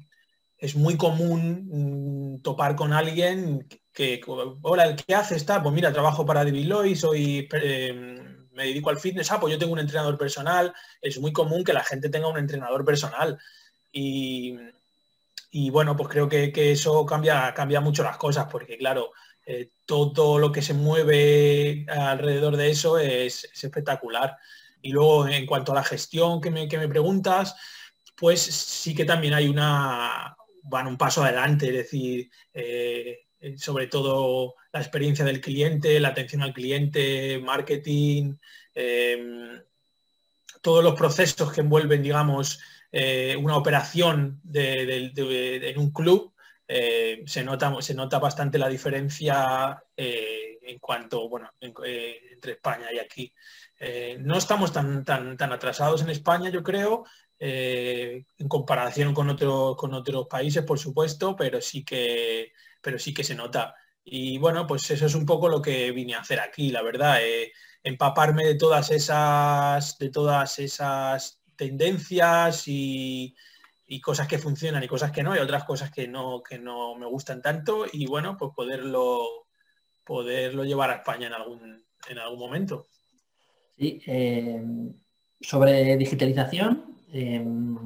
es 0.58 0.76
muy 0.76 0.96
común 0.96 2.38
mm, 2.38 2.42
topar 2.42 2.76
con 2.76 2.94
alguien 2.94 3.68
que, 3.92 4.22
hola, 4.26 4.96
¿qué 4.96 5.14
haces? 5.14 5.44
Pues 5.44 5.74
mira, 5.76 5.92
trabajo 5.92 6.26
para 6.26 6.46
Deloitte, 6.46 6.98
soy, 6.98 7.50
em, 7.52 8.48
me 8.52 8.66
dedico 8.66 8.90
al 8.90 9.00
fitness, 9.00 9.32
ah, 9.32 9.40
pues 9.42 9.52
yo 9.52 9.60
tengo 9.60 9.74
un 9.74 9.80
entrenador 9.80 10.18
personal. 10.18 10.74
Es 11.02 11.20
muy 11.20 11.34
común 11.34 11.66
que 11.66 11.74
la 11.74 11.84
gente 11.84 12.10
tenga 12.10 12.30
un 12.30 12.38
entrenador 12.38 12.86
personal. 12.86 13.38
Y, 13.92 14.58
bueno, 15.70 15.96
pues 15.96 16.10
creo 16.10 16.28
que, 16.28 16.52
eso 16.72 17.06
cambia, 17.06 17.54
cambia 17.54 17.80
mucho 17.80 18.02
las 18.04 18.18
cosas, 18.18 18.48
porque 18.52 18.76
claro, 18.76 19.12
eh, 19.46 19.70
todo 19.86 20.40
lo 20.40 20.52
que 20.52 20.64
se 20.64 20.74
mueve 20.74 21.86
alrededor 21.88 22.58
de 22.58 22.72
eso 22.72 22.98
es 22.98 23.48
espectacular. 23.62 24.36
Y 24.82 24.92
luego, 24.92 25.28
en 25.28 25.46
cuanto 25.46 25.72
a 25.72 25.76
la 25.76 25.84
gestión 25.84 26.42
que 26.42 26.50
me, 26.50 26.68
preguntas, 26.88 27.56
pues 28.16 28.42
sí 28.42 28.96
que 28.96 29.06
también 29.06 29.36
hay 29.36 29.48
una, 29.48 30.36
van 30.64 30.88
un 30.88 30.98
paso 30.98 31.24
adelante, 31.24 31.68
es 31.68 31.74
decir, 31.74 32.32
eh, 32.54 33.28
sobre 33.58 33.88
todo 33.88 34.56
la 34.72 34.82
experiencia 34.82 35.24
del 35.24 35.40
cliente, 35.40 36.00
la 36.00 36.10
atención 36.10 36.42
al 36.42 36.54
cliente, 36.54 37.40
marketing, 37.40 38.38
todos 40.64 40.84
los 40.84 40.96
procesos 40.96 41.52
que 41.54 41.62
envuelven, 41.62 42.02
digamos, 42.02 42.60
eh, 42.94 43.36
una 43.36 43.58
operación 43.58 44.42
en 44.54 45.78
un 45.78 45.92
club, 45.92 46.34
se, 46.66 47.44
nota, 47.44 47.76
se 47.82 47.94
nota 47.94 48.20
bastante 48.20 48.58
la 48.58 48.70
diferencia 48.70 49.84
en 49.98 50.80
cuanto, 50.80 51.28
bueno, 51.28 51.52
entre 51.60 52.54
España 52.54 52.88
y 52.94 53.00
aquí. 53.00 53.34
no 54.20 54.38
estamos 54.38 54.72
tan, 54.72 55.04
tan, 55.04 55.36
tan 55.36 55.52
atrasados 55.52 56.02
en 56.02 56.10
España, 56.10 56.50
yo 56.50 56.64
creo, 56.64 57.04
eh, 57.46 58.26
en 58.38 58.48
comparación 58.48 59.14
con, 59.14 59.36
con 59.76 59.94
otros 59.94 60.28
países, 60.28 60.64
por 60.64 60.80
supuesto, 60.80 61.36
pero 61.36 61.60
sí, 61.60 61.84
que, 61.84 62.54
pero 62.82 62.98
sí 62.98 63.14
que 63.14 63.26
se 63.26 63.36
nota. 63.36 63.76
Y 64.02 64.38
bueno, 64.38 64.66
pues 64.66 64.90
eso 64.92 65.06
es 65.06 65.14
un 65.14 65.26
poco 65.26 65.50
lo 65.50 65.62
que 65.62 65.92
vine 65.92 66.16
a 66.16 66.22
hacer 66.22 66.40
aquí, 66.40 66.72
la 66.72 66.82
verdad, 66.82 67.18
eh, 67.22 67.52
empaparme 67.84 68.46
de 68.46 68.56
todas 68.56 68.92
esas, 68.92 69.98
de 69.98 70.10
todas 70.10 70.58
esas 70.60 71.43
tendencias 71.56 72.64
y, 72.68 73.36
cosas 74.02 74.28
que 74.28 74.40
funcionan 74.40 74.84
y 74.84 74.88
cosas 74.88 75.12
que 75.12 75.22
no, 75.22 75.36
y 75.36 75.40
otras 75.40 75.66
cosas 75.66 75.92
que 75.92 76.08
no, 76.08 76.42
que 76.42 76.58
no 76.58 76.96
me 76.96 77.06
gustan 77.06 77.44
tanto, 77.44 77.86
y 77.92 78.08
bueno, 78.08 78.36
pues 78.38 78.52
poderlo, 78.56 79.46
poderlo 80.04 80.64
llevar 80.64 80.90
a 80.90 80.96
España 80.96 81.28
en 81.28 81.34
algún, 81.34 81.86
en 82.10 82.18
algún 82.18 82.40
momento. 82.40 82.88
Eh, 83.78 84.64
sobre 85.40 85.96
digitalización, 85.96 86.94
Em, 87.16 87.78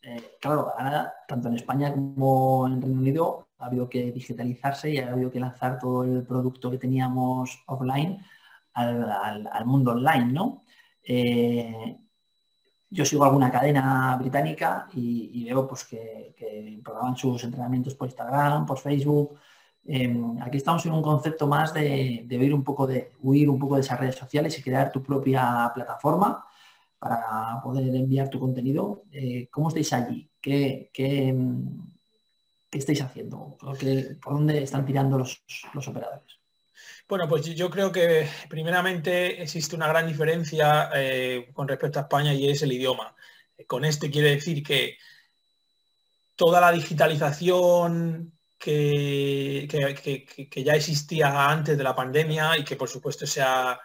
eh, 0.00 0.36
claro, 0.40 0.72
ahora 0.78 1.12
tanto 1.28 1.48
en 1.48 1.56
España 1.56 1.92
como 1.92 2.66
en 2.66 2.80
Reino 2.80 2.98
Unido 2.98 3.48
ha 3.58 3.66
habido 3.66 3.90
que 3.90 4.10
digitalizarse 4.10 4.90
y 4.90 4.98
ha 4.98 5.12
habido 5.12 5.30
que 5.30 5.38
lanzar 5.38 5.78
todo 5.78 6.02
el 6.02 6.26
producto 6.26 6.70
que 6.70 6.78
teníamos 6.78 7.62
offline 7.66 8.24
al, 8.72 9.66
mundo 9.66 9.92
online, 9.92 10.32
¿no? 10.32 10.62
Eh, 11.06 11.98
yo 12.94 13.04
sigo 13.04 13.24
alguna 13.24 13.50
cadena 13.50 14.16
británica 14.16 14.88
y, 14.94 15.44
veo 15.44 15.66
pues, 15.66 15.84
que, 15.84 16.80
programan 16.82 17.16
sus 17.16 17.42
entrenamientos 17.42 17.94
por 17.94 18.06
Instagram, 18.08 18.64
por 18.64 18.78
Facebook. 18.78 19.36
Em, 19.84 20.40
aquí 20.40 20.58
estamos 20.58 20.86
en 20.86 20.92
un 20.92 21.02
concepto 21.02 21.46
más 21.48 21.74
de, 21.74 22.22
de, 22.24 22.54
un 22.54 22.62
poco 22.62 22.86
de 22.86 23.12
huir 23.20 23.50
un 23.50 23.58
poco 23.58 23.74
de 23.74 23.80
esas 23.80 23.98
redes 23.98 24.14
sociales 24.14 24.56
y 24.58 24.62
crear 24.62 24.92
tu 24.92 25.02
propia 25.02 25.72
plataforma 25.74 26.46
para 26.98 27.60
poder 27.62 27.94
enviar 27.94 28.30
tu 28.30 28.38
contenido. 28.38 29.02
Eh, 29.10 29.48
¿Cómo 29.50 29.68
estáis 29.68 29.92
allí? 29.92 30.30
¿Qué, 30.40 30.90
qué, 30.94 31.34
estáis 32.70 33.02
haciendo? 33.02 33.56
¿Por, 33.58 33.76
dónde 34.34 34.62
están 34.62 34.86
tirando 34.86 35.18
los, 35.18 35.44
operadores? 35.74 36.40
Bueno, 37.06 37.28
pues 37.28 37.44
yo 37.54 37.68
creo 37.68 37.92
que 37.92 38.28
primeramente 38.48 39.42
existe 39.42 39.76
una 39.76 39.88
gran 39.88 40.06
diferencia 40.06 40.90
eh, 40.94 41.50
con 41.52 41.68
respecto 41.68 41.98
a 41.98 42.02
España 42.02 42.32
y 42.32 42.48
es 42.48 42.62
el 42.62 42.72
idioma. 42.72 43.14
Con 43.66 43.84
esto 43.84 44.10
quiere 44.10 44.30
decir 44.30 44.62
que 44.62 44.96
toda 46.34 46.60
la 46.60 46.72
digitalización 46.72 48.32
que, 48.58 49.68
ya 50.64 50.74
existía 50.74 51.50
antes 51.50 51.76
de 51.76 51.84
la 51.84 51.94
pandemia 51.94 52.58
y 52.58 52.64
que 52.64 52.76
por 52.76 52.88
supuesto 52.88 53.26
se 53.26 53.42
ha, 53.42 53.78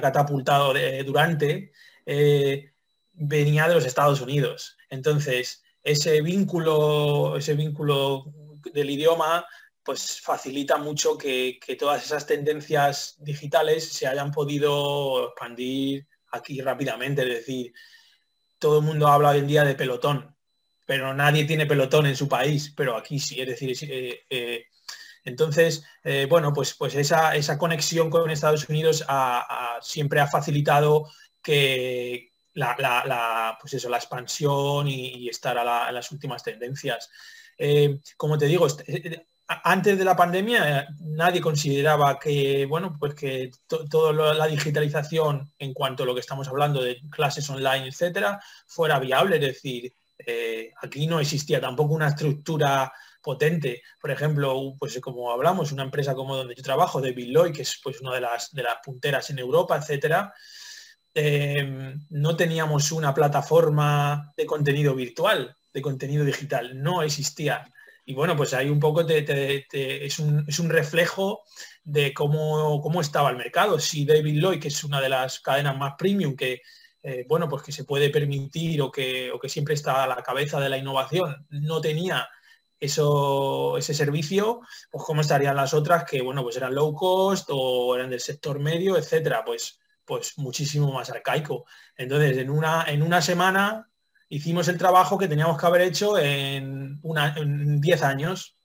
catapultado 0.00 0.74
durante, 1.04 1.72
eh, 2.04 2.72
venía 3.12 3.68
de 3.68 3.74
los 3.74 3.86
Estados 3.86 4.20
Unidos. 4.20 4.76
Entonces, 4.88 5.62
ese 5.82 6.20
vínculo, 6.22 7.36
ese 7.36 7.54
vínculo 7.54 8.24
del 8.72 8.90
idioma 8.90 9.46
pues 9.90 10.20
facilita 10.20 10.76
mucho 10.76 11.18
que, 11.18 11.58
todas 11.76 12.04
esas 12.04 12.24
tendencias 12.24 13.16
digitales 13.18 13.92
se 13.92 14.06
hayan 14.06 14.30
podido 14.30 15.30
expandir 15.30 16.06
aquí 16.30 16.60
rápidamente. 16.60 17.22
Es 17.22 17.38
decir, 17.38 17.72
todo 18.60 18.78
el 18.78 18.84
mundo 18.84 19.08
habla 19.08 19.30
hoy 19.30 19.40
en 19.40 19.48
día 19.48 19.64
de 19.64 19.74
pelotón, 19.74 20.36
pero 20.86 21.12
nadie 21.12 21.44
tiene 21.44 21.66
pelotón 21.66 22.06
en 22.06 22.14
su 22.14 22.28
país, 22.28 22.72
pero 22.76 22.96
aquí 22.96 23.18
sí. 23.18 23.40
Es 23.40 23.48
decir, 23.48 23.76
eh, 23.90 24.20
eh, 24.30 24.66
entonces, 25.24 25.82
bueno, 26.28 26.52
pues, 26.52 26.74
pues 26.74 26.94
esa, 26.94 27.58
conexión 27.58 28.10
con 28.10 28.30
Estados 28.30 28.68
Unidos 28.68 29.04
siempre 29.80 30.20
ha 30.20 30.28
facilitado 30.28 31.10
que 31.42 32.30
la, 32.54 33.58
pues 33.60 33.74
eso, 33.74 33.88
la 33.88 33.96
expansión 33.96 34.86
y, 34.86 35.28
estar 35.28 35.58
a, 35.58 35.90
las 35.90 36.12
últimas 36.12 36.44
tendencias. 36.44 37.10
Eh, 37.62 38.00
como 38.16 38.38
te 38.38 38.46
digo, 38.46 38.66
este, 38.66 38.90
eh, 38.90 39.02
eh, 39.04 39.26
antes 39.64 39.98
de 39.98 40.04
la 40.04 40.16
pandemia 40.16 40.88
nadie 41.00 41.40
consideraba 41.40 42.18
que, 42.18 42.66
bueno, 42.66 42.96
pues 42.98 43.14
que 43.14 43.50
toda 43.66 44.34
la 44.34 44.46
digitalización 44.46 45.52
en 45.58 45.74
cuanto 45.74 46.02
a 46.02 46.06
lo 46.06 46.14
que 46.14 46.20
estamos 46.20 46.48
hablando 46.48 46.82
de 46.82 47.00
clases 47.10 47.48
online, 47.50 47.88
etcétera, 47.88 48.40
fuera 48.66 48.98
viable. 48.98 49.36
Es 49.36 49.42
decir, 49.42 49.92
aquí 50.80 51.06
no 51.06 51.20
existía 51.20 51.60
tampoco 51.60 51.94
una 51.94 52.08
estructura 52.08 52.92
potente. 53.22 53.82
Por 54.00 54.10
ejemplo, 54.10 54.74
pues 54.78 54.98
como 55.00 55.32
hablamos, 55.32 55.72
una 55.72 55.82
empresa 55.82 56.14
como 56.14 56.36
donde 56.36 56.54
yo 56.54 56.62
trabajo, 56.62 57.00
de 57.00 57.12
Billoy, 57.12 57.52
que 57.52 57.62
es 57.62 57.80
pues 57.82 58.00
una 58.00 58.14
de 58.14 58.20
las, 58.20 58.52
de 58.52 58.62
las 58.62 58.76
punteras 58.84 59.30
en 59.30 59.38
Europa, 59.38 59.76
etcétera, 59.76 60.32
Em, 61.12 62.00
no 62.10 62.36
teníamos 62.36 62.92
una 62.92 63.12
plataforma 63.12 64.32
de 64.36 64.46
contenido 64.46 64.94
virtual, 64.94 65.56
de 65.72 65.82
contenido 65.82 66.24
digital, 66.24 66.80
no 66.80 67.02
existía. 67.02 67.68
Y 68.10 68.12
bueno, 68.12 68.36
pues 68.36 68.54
ahí 68.54 68.68
un 68.68 68.80
poco 68.80 69.02
es, 69.08 70.18
un, 70.18 70.68
reflejo 70.68 71.44
de 71.84 72.12
cómo, 72.12 72.80
cómo, 72.82 73.00
estaba 73.00 73.30
el 73.30 73.36
mercado. 73.36 73.78
Si 73.78 74.04
David 74.04 74.34
Lloyd, 74.34 74.60
que 74.60 74.66
es 74.66 74.82
una 74.82 75.00
de 75.00 75.08
las 75.08 75.38
cadenas 75.38 75.78
más 75.78 75.94
premium, 75.96 76.34
que, 76.34 76.60
eh, 77.04 77.24
bueno, 77.28 77.48
pues 77.48 77.62
que 77.62 77.70
se 77.70 77.84
puede 77.84 78.10
permitir 78.10 78.82
o 78.82 78.90
que, 78.90 79.30
que 79.40 79.48
siempre 79.48 79.74
está 79.74 80.02
a 80.02 80.08
la 80.08 80.24
cabeza 80.24 80.58
de 80.58 80.68
la 80.68 80.76
innovación, 80.76 81.46
no 81.50 81.80
tenía 81.80 82.28
eso, 82.80 83.78
ese 83.78 83.94
servicio, 83.94 84.60
pues 84.90 85.04
cómo 85.04 85.20
estarían 85.20 85.54
las 85.54 85.72
otras 85.72 86.02
que, 86.02 86.20
bueno, 86.20 86.42
pues 86.42 86.56
eran 86.56 86.74
low 86.74 86.92
cost 86.92 87.48
o 87.52 87.94
eran 87.94 88.10
del 88.10 88.20
sector 88.20 88.58
medio, 88.58 88.96
etcétera. 88.96 89.44
Pues 89.44 89.78
pues 90.04 90.36
muchísimo 90.38 90.90
más 90.90 91.08
arcaico. 91.10 91.66
Entonces, 91.96 92.36
en 92.38 92.50
una, 92.50 92.86
en 92.88 93.02
una 93.02 93.22
semana 93.22 93.88
hicimos 94.30 94.68
el 94.68 94.78
trabajo 94.78 95.18
que 95.18 95.28
teníamos 95.28 95.60
que 95.60 95.66
haber 95.66 95.82
hecho 95.82 96.16
en 96.18 97.00
10 97.80 98.02
años. 98.02 98.56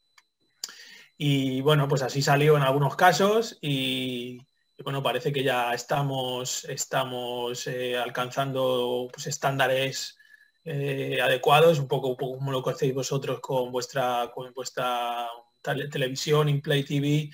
Y 1.18 1.62
bueno, 1.62 1.88
pues 1.88 2.02
así 2.02 2.22
salió 2.22 2.58
en 2.58 2.64
algunos 2.64 2.96
casos 2.96 3.58
y, 3.62 4.38
bueno, 4.84 5.02
parece 5.02 5.32
que 5.32 5.44
ya 5.44 5.74
estamos, 5.74 6.66
estamos 6.66 7.68
eh, 7.68 7.98
alcanzando 7.98 9.10
pues, 9.12 9.28
estándares 9.28 10.18
eh, 10.66 11.20
adecuados, 11.22 11.80
un 11.80 11.88
poco, 11.88 12.18
como 12.18 12.52
lo 12.52 12.64
que 12.64 12.72
hacéis 12.72 12.94
vosotros 12.94 13.40
con 13.40 13.72
vuestra, 13.72 14.32
con 14.34 14.54
vuestra 14.54 15.28
televisión, 15.62 16.50
in 16.50 16.62
Play 16.62 16.84
TV, 16.84 17.30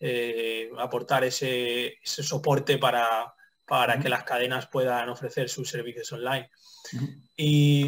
eh, 0.00 0.70
aportar 0.78 1.24
ese, 1.24 1.98
soporte 2.02 2.78
para, 2.78 3.34
para 3.68 3.98
que 4.00 4.08
las 4.08 4.24
cadenas 4.24 4.66
puedan 4.66 5.08
ofrecer 5.10 5.48
sus 5.48 5.68
servicios 5.68 6.10
online. 6.12 6.50
Y 7.36 7.86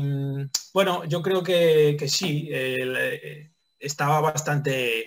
bueno, 0.75 1.05
yo 1.07 1.23
creo 1.23 1.43
que, 1.43 1.97
sí, 2.07 2.49
eh, 2.53 3.51
estaba, 3.79 4.21
bastante, 4.21 5.05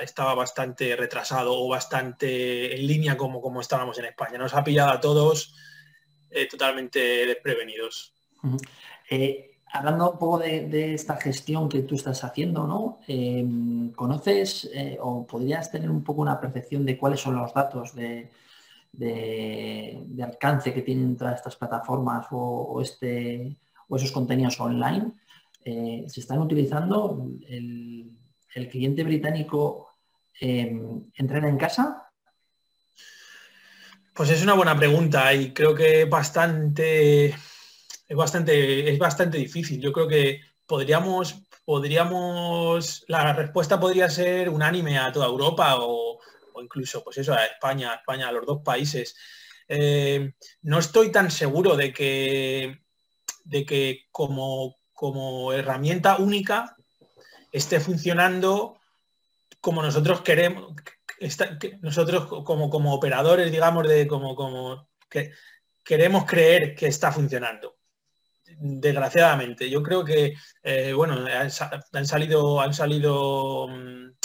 estaba 0.00 0.34
bastante 0.34 0.96
retrasado 0.96 1.54
o 1.54 1.68
bastante 1.68 2.74
en 2.74 2.86
línea 2.86 3.16
como, 3.16 3.40
como 3.40 3.60
estábamos 3.60 3.98
en 3.98 4.06
España. 4.06 4.36
Nos 4.36 4.54
ha 4.54 4.64
pillado 4.64 4.90
a 4.90 5.00
todos 5.00 5.54
eh, 6.28 6.48
totalmente 6.48 6.98
desprevenidos. 7.24 8.12
Eh, 9.08 9.58
hablando 9.72 10.10
un 10.10 10.18
poco 10.18 10.38
de, 10.38 10.94
esta 10.94 11.16
gestión 11.18 11.68
que 11.68 11.82
tú 11.82 11.94
estás 11.94 12.24
haciendo, 12.24 12.66
¿no? 12.66 12.98
¿Conoces 13.94 14.68
o 15.00 15.24
podrías 15.24 15.70
tener 15.70 15.88
un 15.88 16.02
poco 16.02 16.22
una 16.22 16.40
percepción 16.40 16.84
de 16.84 16.98
cuáles 16.98 17.20
son 17.20 17.36
los 17.36 17.54
datos 17.54 17.94
de 17.94 18.28
de, 18.96 20.06
alcance 20.22 20.72
que 20.72 20.82
tienen 20.82 21.16
todas 21.16 21.36
estas 21.36 21.56
plataformas 21.56 22.26
o, 22.30 22.80
este, 22.80 23.56
o 23.88 23.96
esos 23.96 24.12
contenidos 24.12 24.58
online, 24.60 25.12
eh, 25.64 26.04
se 26.06 26.20
están 26.20 26.38
utilizando. 26.38 27.28
El, 27.48 28.12
cliente 28.70 29.04
británico 29.04 29.90
eh, 30.40 30.80
entrena 31.14 31.46
en 31.46 31.58
casa. 31.58 32.10
Pues 34.14 34.30
es 34.30 34.42
una 34.42 34.54
buena 34.54 34.74
pregunta 34.74 35.34
y 35.34 35.52
creo 35.52 35.74
que 35.74 36.06
bastante, 36.06 37.26
es 37.26 38.16
bastante, 38.16 38.90
es 38.90 38.98
bastante 38.98 39.36
difícil. 39.36 39.78
Yo 39.78 39.92
creo 39.92 40.08
que 40.08 40.40
podríamos, 40.64 41.42
podríamos, 41.66 43.04
la 43.08 43.34
respuesta 43.34 43.78
podría 43.78 44.08
ser 44.08 44.48
unánime 44.48 44.96
a 44.96 45.12
toda 45.12 45.26
Europa 45.26 45.76
o, 45.80 46.18
o 46.56 46.62
incluso 46.62 47.04
pues 47.04 47.18
eso, 47.18 47.34
a 47.34 47.44
España, 47.44 47.94
España, 47.94 48.28
a 48.28 48.32
los 48.32 48.46
dos 48.46 48.62
países. 48.62 49.14
Eh, 49.68 50.32
no 50.62 50.78
estoy 50.78 51.12
tan 51.12 51.30
seguro 51.30 51.76
de 51.76 51.92
que, 51.92 52.80
de 53.44 53.66
que 53.66 54.06
como, 54.10 54.76
como 54.92 55.52
herramienta 55.52 56.16
única 56.16 56.76
esté 57.52 57.80
funcionando 57.80 58.80
como 59.60 59.82
nosotros 59.82 60.22
queremos, 60.22 60.74
nosotros 61.80 62.44
como, 62.44 62.70
como 62.70 62.94
operadores, 62.94 63.50
digamos, 63.50 63.88
de 63.88 64.06
como, 64.06 64.34
como 64.36 64.88
que 65.10 65.32
queremos 65.84 66.24
creer 66.24 66.74
que 66.74 66.86
está 66.86 67.10
funcionando. 67.10 67.76
Desgraciadamente, 68.58 69.68
yo 69.68 69.82
creo 69.82 70.04
que, 70.04 70.34
eh, 70.62 70.92
bueno, 70.92 71.24
han, 71.26 72.06
salido, 72.06 72.60
han 72.60 72.72
salido 72.72 73.66
mm, 73.68 74.15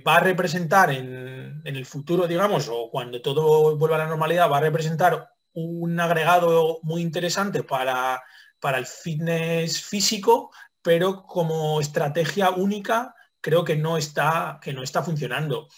va 0.06 0.16
a 0.16 0.20
representar 0.20 0.90
en, 0.90 1.62
en, 1.64 1.76
el 1.76 1.86
futuro, 1.86 2.26
digamos, 2.26 2.68
o 2.68 2.90
cuando 2.90 3.22
todo 3.22 3.76
vuelva 3.76 3.96
a 3.96 4.00
la 4.00 4.08
normalidad, 4.08 4.50
va 4.50 4.58
a 4.58 4.62
representar 4.62 5.32
un 5.54 5.98
agregado 6.00 6.80
muy 6.82 7.02
interesante 7.02 7.62
para, 7.62 8.22
para 8.60 8.78
el 8.78 8.86
fitness 8.86 9.82
físico, 9.82 10.50
pero 10.82 11.24
como 11.24 11.80
estrategia 11.80 12.50
única 12.50 13.14
creo 13.40 13.64
que 13.64 13.76
no 13.76 13.96
está, 13.98 14.58
que 14.62 14.72
no 14.72 14.82
está 14.82 15.02
funcionando. 15.02 15.68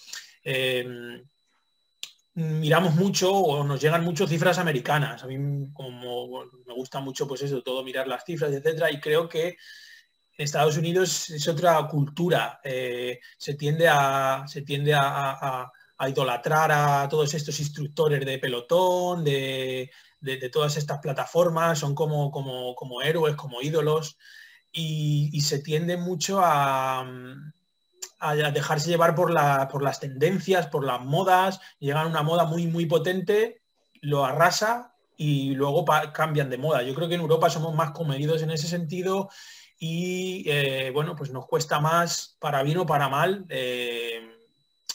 Em, 0.42 1.24
miramos 2.34 2.94
mucho 2.94 3.32
o 3.32 3.64
nos 3.64 3.80
llegan 3.80 4.04
mucho 4.04 4.26
cifras 4.26 4.58
americanas. 4.58 5.22
A 5.24 5.26
mí 5.26 5.72
como 5.72 6.44
me 6.66 6.74
gusta 6.74 7.00
mucho 7.00 7.26
pues 7.26 7.42
eso, 7.42 7.62
todo 7.62 7.82
mirar 7.82 8.06
las 8.06 8.24
cifras, 8.24 8.52
etcétera, 8.52 8.90
y 8.90 9.00
creo 9.00 9.28
que 9.28 9.56
en 10.36 10.44
Estados 10.44 10.76
Unidos 10.76 11.30
es 11.30 11.48
otra 11.48 11.86
cultura. 11.88 12.60
Eh, 12.62 13.20
se 13.38 13.54
tiende 13.54 13.88
a, 13.88 14.44
se 14.46 14.62
tiende 14.62 14.94
a, 14.94 15.70
idolatrar 16.00 16.72
a 16.72 17.08
todos 17.08 17.34
estos 17.34 17.58
instructores 17.60 18.24
de 18.24 18.38
pelotón, 18.38 19.24
de, 19.24 19.90
todas 20.52 20.76
estas 20.76 20.98
plataformas, 20.98 21.78
son 21.78 21.94
como, 21.94 22.30
como, 22.30 22.74
como 22.74 23.02
héroes, 23.02 23.36
como 23.36 23.62
ídolos, 23.62 24.16
y, 24.72 25.40
se 25.40 25.60
tiende 25.60 25.96
mucho 25.96 26.40
a, 26.42 27.06
a 28.18 28.34
dejarse 28.34 28.88
llevar 28.88 29.14
por, 29.14 29.30
la, 29.30 29.68
por 29.68 29.82
las 29.82 30.00
tendencias, 30.00 30.66
por 30.68 30.84
las 30.84 31.00
modas, 31.04 31.60
llegan 31.78 32.06
a 32.06 32.10
una 32.10 32.22
moda 32.22 32.44
muy, 32.44 32.66
muy 32.66 32.86
potente, 32.86 33.62
lo 34.00 34.24
arrasa 34.24 34.94
y 35.16 35.54
luego 35.54 35.84
cambian 36.12 36.50
de 36.50 36.58
moda. 36.58 36.82
Yo 36.82 36.94
creo 36.94 37.08
que 37.08 37.14
en 37.14 37.20
Europa 37.20 37.50
somos 37.50 37.74
más 37.74 37.92
comedidos 37.92 38.42
en 38.42 38.50
ese 38.50 38.66
sentido 38.66 39.28
y 39.78 40.44
eh, 40.48 40.90
bueno, 40.92 41.14
pues 41.14 41.30
nos 41.30 41.46
cuesta 41.46 41.80
más, 41.80 42.36
para 42.40 42.62
bien 42.62 42.78
o 42.78 42.86
para 42.86 43.08
mal, 43.08 43.44
eh, 43.48 44.33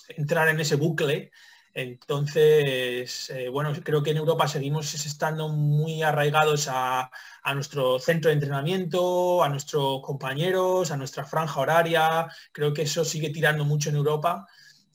entrar 0.10 0.50
en 0.50 0.60
ese 0.60 0.76
bucle. 0.76 1.32
Entonces, 1.74 3.30
eh, 3.30 3.48
bueno, 3.50 3.72
creo 3.84 4.04
que 4.04 4.12
en 4.12 4.18
Europa 4.18 4.48
seguimos 4.48 4.94
estando 4.94 5.50
muy 5.50 6.02
arraigados 6.02 6.68
a, 6.70 7.12
nuestro 7.54 8.00
centro 8.00 8.30
de 8.30 8.36
entrenamiento, 8.36 9.44
a 9.44 9.50
nuestros 9.50 10.02
compañeros, 10.02 10.92
a 10.92 10.98
nuestra 10.98 11.26
franja 11.26 11.60
horaria. 11.60 12.28
Creo 12.52 12.74
que 12.74 12.84
eso 12.84 13.06
sigue 13.06 13.30
tirando 13.30 13.66
mucho 13.66 13.90
en 13.90 13.96
Europa 13.96 14.48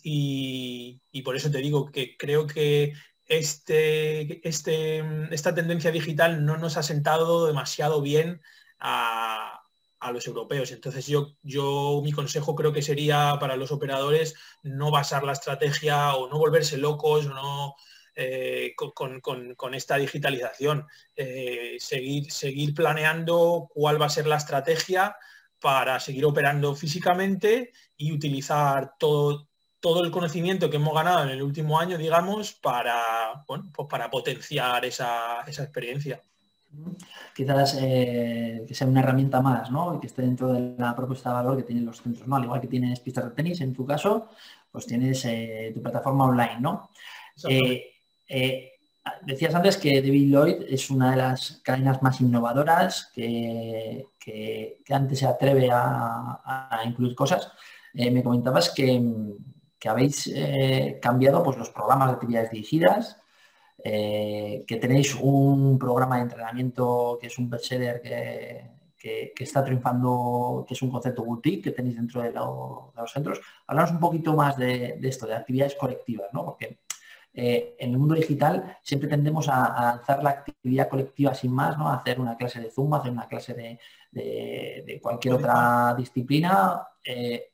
y, 0.03 1.01
por 1.25 1.37
eso 1.37 1.51
te 1.51 1.59
digo 1.59 1.91
que 1.91 2.17
creo 2.17 2.47
que 2.47 2.93
este, 3.27 4.47
este, 4.47 5.03
esta 5.35 5.55
tendencia 5.55 5.91
digital 5.91 6.45
no 6.45 6.59
nos 6.59 6.77
ha 6.77 6.83
sentado 6.83 7.47
demasiado 7.47 8.03
bien 8.03 8.43
a, 8.79 9.64
a 10.05 10.13
los 10.13 10.27
europeos. 10.27 10.71
Entonces 10.71 11.07
yo, 11.07 11.37
yo 11.43 12.01
mi 12.05 12.13
consejo 12.13 12.55
creo 12.55 12.73
que 12.73 12.83
sería 12.83 13.39
para 13.41 13.57
los 13.57 13.73
operadores 13.73 14.35
no 14.63 14.91
basar 14.91 15.25
la 15.25 15.33
estrategia 15.33 16.15
o 16.15 16.29
no 16.29 16.39
volverse 16.39 16.77
locos 16.77 17.27
no 17.27 17.75
eh, 18.15 18.75
con, 18.77 19.75
esta 19.75 19.97
digitalización. 19.97 20.87
Eh, 21.17 21.77
seguir, 21.81 22.31
seguir 22.31 22.75
planeando 22.75 23.71
cuál 23.73 24.01
va 24.01 24.07
a 24.07 24.11
ser 24.11 24.27
la 24.27 24.37
estrategia 24.37 25.17
para 25.59 25.99
seguir 25.99 26.27
operando 26.27 26.75
físicamente 26.77 27.73
y 27.97 28.13
utilizar 28.13 28.97
todo, 28.99 29.49
todo 29.81 30.05
el 30.05 30.11
conocimiento 30.11 30.69
que 30.69 30.77
hemos 30.77 30.95
ganado 30.95 31.25
en 31.25 31.31
el 31.31 31.43
último 31.43 31.81
año, 31.81 31.97
digamos, 31.97 32.53
para, 32.53 33.43
pues 33.47 33.63
para 33.89 34.11
potenciar 34.11 34.85
esa, 34.85 35.41
esa 35.47 35.63
experiencia 35.63 36.21
quizás 37.35 37.77
eh, 37.81 38.65
que 38.67 38.75
sea 38.75 38.87
una 38.87 39.01
herramienta 39.01 39.41
más, 39.41 39.71
¿no? 39.71 40.01
Que 40.01 40.07
esté 40.07 40.23
dentro 40.23 40.53
de 40.53 40.75
la 40.79 40.95
propuesta 40.95 41.31
de 41.31 41.35
valor 41.35 41.57
que 41.57 41.65
tienen 41.65 41.85
los 41.85 42.01
centros, 42.01 42.27
¿no? 42.27 42.37
Al 42.37 42.45
igual 42.45 42.61
que 42.61 42.69
tienes 42.69 43.01
pistas 43.01 43.25
de 43.25 43.31
tenis, 43.31 43.61
en 43.61 43.75
tu 43.75 43.85
caso, 43.85 44.29
pues 44.71 44.87
tienes 44.87 45.25
eh, 45.25 45.73
tu 45.75 45.83
plataforma 45.83 46.25
online, 46.25 46.61
¿no? 46.61 46.91
Eh, 47.49 48.73
decías 49.23 49.55
antes 49.55 49.77
que 49.77 50.01
David 50.01 50.31
Lloyd 50.31 50.63
es 50.69 50.89
una 50.91 51.11
de 51.11 51.17
las 51.17 51.61
cadenas 51.63 52.03
más 52.03 52.21
innovadoras 52.21 53.11
que, 53.15 54.07
antes 54.91 55.19
se 55.19 55.27
atreve 55.27 55.69
a, 55.71 56.81
incluir 56.87 57.15
cosas. 57.15 57.51
me 57.93 58.23
comentabas 58.23 58.71
que, 58.71 59.03
que 59.79 59.89
habéis 59.89 60.33
cambiado 61.03 61.43
pues, 61.43 61.59
los 61.59 61.71
programas 61.71 62.09
de 62.09 62.15
actividades 62.15 62.51
dirigidas, 62.51 63.19
eh, 63.87 64.65
que 64.67 64.77
tenéis 64.77 65.15
un 65.15 65.79
programa 65.79 66.17
de 66.17 66.23
entrenamiento 66.23 67.19
que 67.21 67.27
es 67.27 67.39
un 67.39 67.51
bestseller 67.51 68.01
que, 68.01 68.71
que, 69.35 69.45
está 69.45 69.63
triunfando, 69.63 70.65
que 70.67 70.73
es 70.73 70.81
un 70.81 70.91
concepto 70.91 71.23
boutique 71.23 71.65
que 71.65 71.71
tenéis 71.73 71.97
dentro 71.97 72.23
de, 72.23 72.33
los 72.33 73.13
centros. 73.13 73.43
Hablamos 73.67 73.91
un 73.91 74.01
poquito 74.01 74.33
más 74.33 74.57
de, 74.57 74.99
esto, 75.03 75.27
de 75.27 75.35
actividades 75.35 75.75
colectivas, 75.75 76.29
¿no? 76.33 76.47
Porque 76.47 76.79
eh, 77.35 77.77
en 77.79 77.91
el 77.91 77.99
mundo 77.99 78.15
digital 78.15 78.79
siempre 78.81 79.07
tendemos 79.07 79.51
a, 79.51 79.93
lanzar 79.97 80.23
la 80.23 80.31
actividad 80.31 80.89
colectiva 80.89 81.35
sin 81.35 81.53
más, 81.53 81.77
¿no? 81.77 81.91
hacer 81.91 82.19
una 82.19 82.39
clase 82.39 82.61
de 82.61 82.71
Zoom, 82.71 82.95
hacer 82.95 83.11
una 83.11 83.29
clase 83.29 83.79
de, 84.11 85.01
cualquier 85.03 85.35
otra 85.35 85.95
disciplina, 85.95 86.89
eh, 87.05 87.53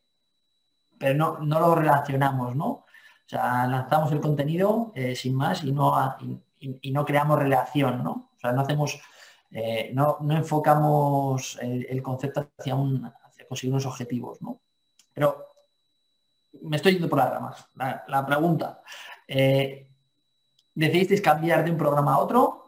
pero 0.97 1.15
no, 1.15 1.39
no, 1.39 1.59
lo 1.59 1.75
relacionamos, 1.75 2.55
¿no? 2.55 2.85
Sea, 3.31 3.65
lanzamos 3.69 4.11
el 4.11 4.21
contenido 4.21 4.91
eh, 4.93 5.15
sin 5.15 5.37
más 5.37 5.63
y 5.63 5.71
no, 5.71 5.95
y, 6.59 6.91
no 6.91 7.05
creamos 7.05 7.39
relación, 7.39 8.03
¿no? 8.03 8.31
O 8.37 8.41
sea, 8.41 8.51
no 8.51 8.63
hacemos, 8.63 9.01
eh, 9.53 9.93
no, 9.95 10.19
enfocamos 10.31 11.57
el, 11.63 12.03
concepto 12.03 12.49
hacia, 12.59 12.75
un, 12.75 13.05
hacia 13.05 13.47
conseguir 13.47 13.73
unos 13.73 13.87
objetivos, 13.87 14.43
¿no? 14.43 14.59
Pero 15.15 15.47
me 16.63 16.75
estoy 16.75 16.95
yendo 16.95 17.09
por 17.09 17.21
las 17.21 17.31
ramas. 17.31 17.67
La, 17.77 18.27
pregunta, 18.27 18.83
eh, 19.29 19.87
decidisteis 20.75 21.21
cambiar 21.21 21.65
de 21.65 21.71
un 21.71 21.79
programa 21.79 22.15
a 22.15 22.19
otro 22.19 22.65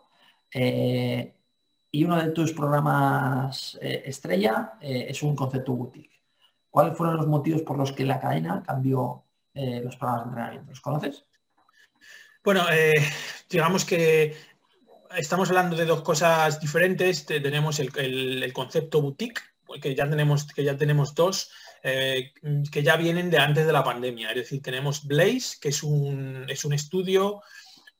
y 0.54 2.04
uno 2.04 2.22
de 2.22 2.30
tus 2.30 2.52
programas 2.52 3.76
estrella 3.80 4.74
es 4.80 5.24
un 5.24 5.34
concepto 5.34 5.72
boutique. 5.72 6.22
¿Cuáles 6.70 6.96
fueron 6.96 7.16
los 7.16 7.26
motivos 7.26 7.62
por 7.62 7.76
los 7.76 7.90
que 7.90 8.04
la 8.04 8.20
cadena 8.20 8.62
cambió 8.64 9.21
eh, 9.54 9.80
los 9.84 9.96
programas 9.96 10.24
de 10.24 10.30
entrenamiento. 10.30 10.70
¿Los 10.70 10.80
conoces? 10.80 11.24
Bueno, 12.42 12.64
eh, 12.72 12.94
digamos 13.50 13.84
que 13.84 14.34
estamos 15.16 15.50
hablando 15.50 15.76
de 15.76 15.84
dos 15.84 16.02
cosas 16.02 16.58
diferentes. 16.60 17.26
Tenemos 17.26 17.78
el, 17.78 18.52
concepto 18.52 19.02
boutique, 19.02 19.42
que 19.80 19.94
ya 19.94 20.08
tenemos, 20.08 20.46
que 20.46 20.64
ya 20.64 20.76
tenemos 20.76 21.14
dos, 21.14 21.50
eh, 21.82 22.32
que 22.70 22.82
ya 22.82 22.96
vienen 22.96 23.30
de 23.30 23.38
antes 23.38 23.66
de 23.66 23.72
la 23.72 23.84
pandemia. 23.84 24.30
Es 24.30 24.36
decir, 24.36 24.62
tenemos 24.62 25.06
Blaze, 25.06 25.58
que 25.60 25.68
es 25.68 25.82
un, 25.82 26.46
es 26.48 26.64
un 26.64 26.72
estudio 26.72 27.42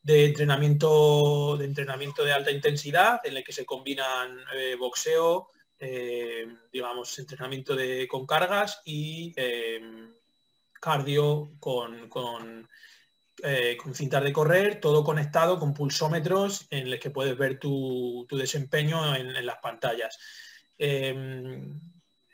de 0.01 0.25
entrenamiento, 0.25 1.55
de 1.55 1.65
entrenamiento 1.65 2.25
de 2.25 2.33
alta 2.33 2.51
intensidad, 2.51 3.21
en 3.23 3.37
el 3.37 3.43
que 3.43 3.53
se 3.53 3.65
combinan 3.65 4.39
boxeo, 4.77 5.51
digamos, 6.73 7.19
entrenamiento 7.19 7.75
de, 7.75 8.07
con 8.07 8.25
cargas 8.25 8.81
y 8.83 9.33
cardio, 10.83 11.53
con, 11.61 12.09
con, 12.09 12.67
eh, 13.41 13.77
cintas 13.93 14.21
de 14.21 14.33
correr, 14.33 14.81
todo 14.81 15.01
conectado 15.01 15.57
con 15.57 15.73
pulsómetros 15.73 16.67
en 16.69 16.91
los 16.91 16.99
que 16.99 17.09
puedes 17.09 17.37
ver 17.37 17.57
tu, 17.57 18.27
desempeño 18.29 19.15
en, 19.15 19.45
las 19.45 19.59
pantallas. 19.59 20.19
Em, 20.77 21.79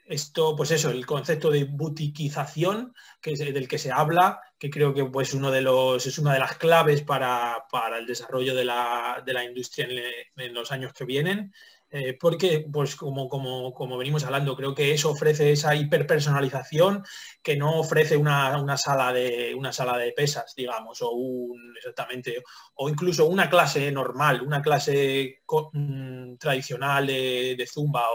esto, 0.05 0.55
pues 0.55 0.71
eso, 0.71 0.89
el 0.89 1.05
concepto 1.05 1.51
de 1.51 1.65
butiquización, 1.65 2.95
que 3.21 3.33
es 3.33 3.39
del 3.39 3.67
que 3.67 3.77
se 3.77 3.91
habla, 3.91 4.41
que 4.57 4.71
creo 4.71 4.95
que 4.95 5.05
pues 5.05 5.35
uno 5.35 5.51
de 5.51 5.61
los, 5.61 6.07
es 6.07 6.17
una 6.17 6.33
de 6.33 6.39
las 6.39 6.57
claves 6.57 7.03
para, 7.03 7.63
el 7.95 8.07
desarrollo 8.07 8.55
de 8.55 8.65
la, 8.65 9.43
industria 9.47 9.87
en, 10.35 10.53
los 10.55 10.71
años 10.71 10.93
que 10.93 11.05
vienen. 11.05 11.53
Eh, 11.91 12.15
porque, 12.19 12.67
pues 12.71 12.95
como, 12.95 13.27
como, 13.27 13.73
como, 13.73 13.97
venimos 13.97 14.23
hablando, 14.23 14.55
creo 14.55 14.75
que 14.75 14.93
eso 14.93 15.09
ofrece 15.09 15.51
esa 15.51 15.75
hiperpersonalización 15.75 17.03
que 17.41 17.57
no 17.57 17.79
ofrece 17.79 18.15
una, 18.15 18.77
sala, 18.77 19.11
de, 19.11 19.55
una 19.55 19.73
sala 19.73 19.97
de 19.97 20.11
pesas, 20.11 20.53
digamos, 20.55 21.01
o 21.01 21.09
un, 21.11 21.75
exactamente, 21.75 22.43
o 22.75 22.89
incluso 22.89 23.25
una 23.25 23.49
clase 23.49 23.91
normal, 23.91 24.43
una 24.43 24.61
clase 24.61 25.41
mm, 25.73 26.35
tradicional 26.35 27.07
de, 27.07 27.67
Zumba 27.67 28.05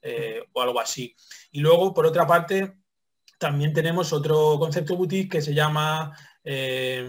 eh, 0.00 0.42
o, 0.50 0.62
algo 0.62 0.80
así. 0.80 1.14
Y 1.50 1.60
luego, 1.60 1.92
por 1.92 2.06
otra 2.06 2.26
parte, 2.26 2.78
también 3.38 3.74
tenemos 3.74 4.12
otro 4.14 4.58
concepto 4.58 4.96
boutique 4.96 5.32
que 5.32 5.42
se 5.42 5.52
llama, 5.52 6.16
eh, 6.42 7.06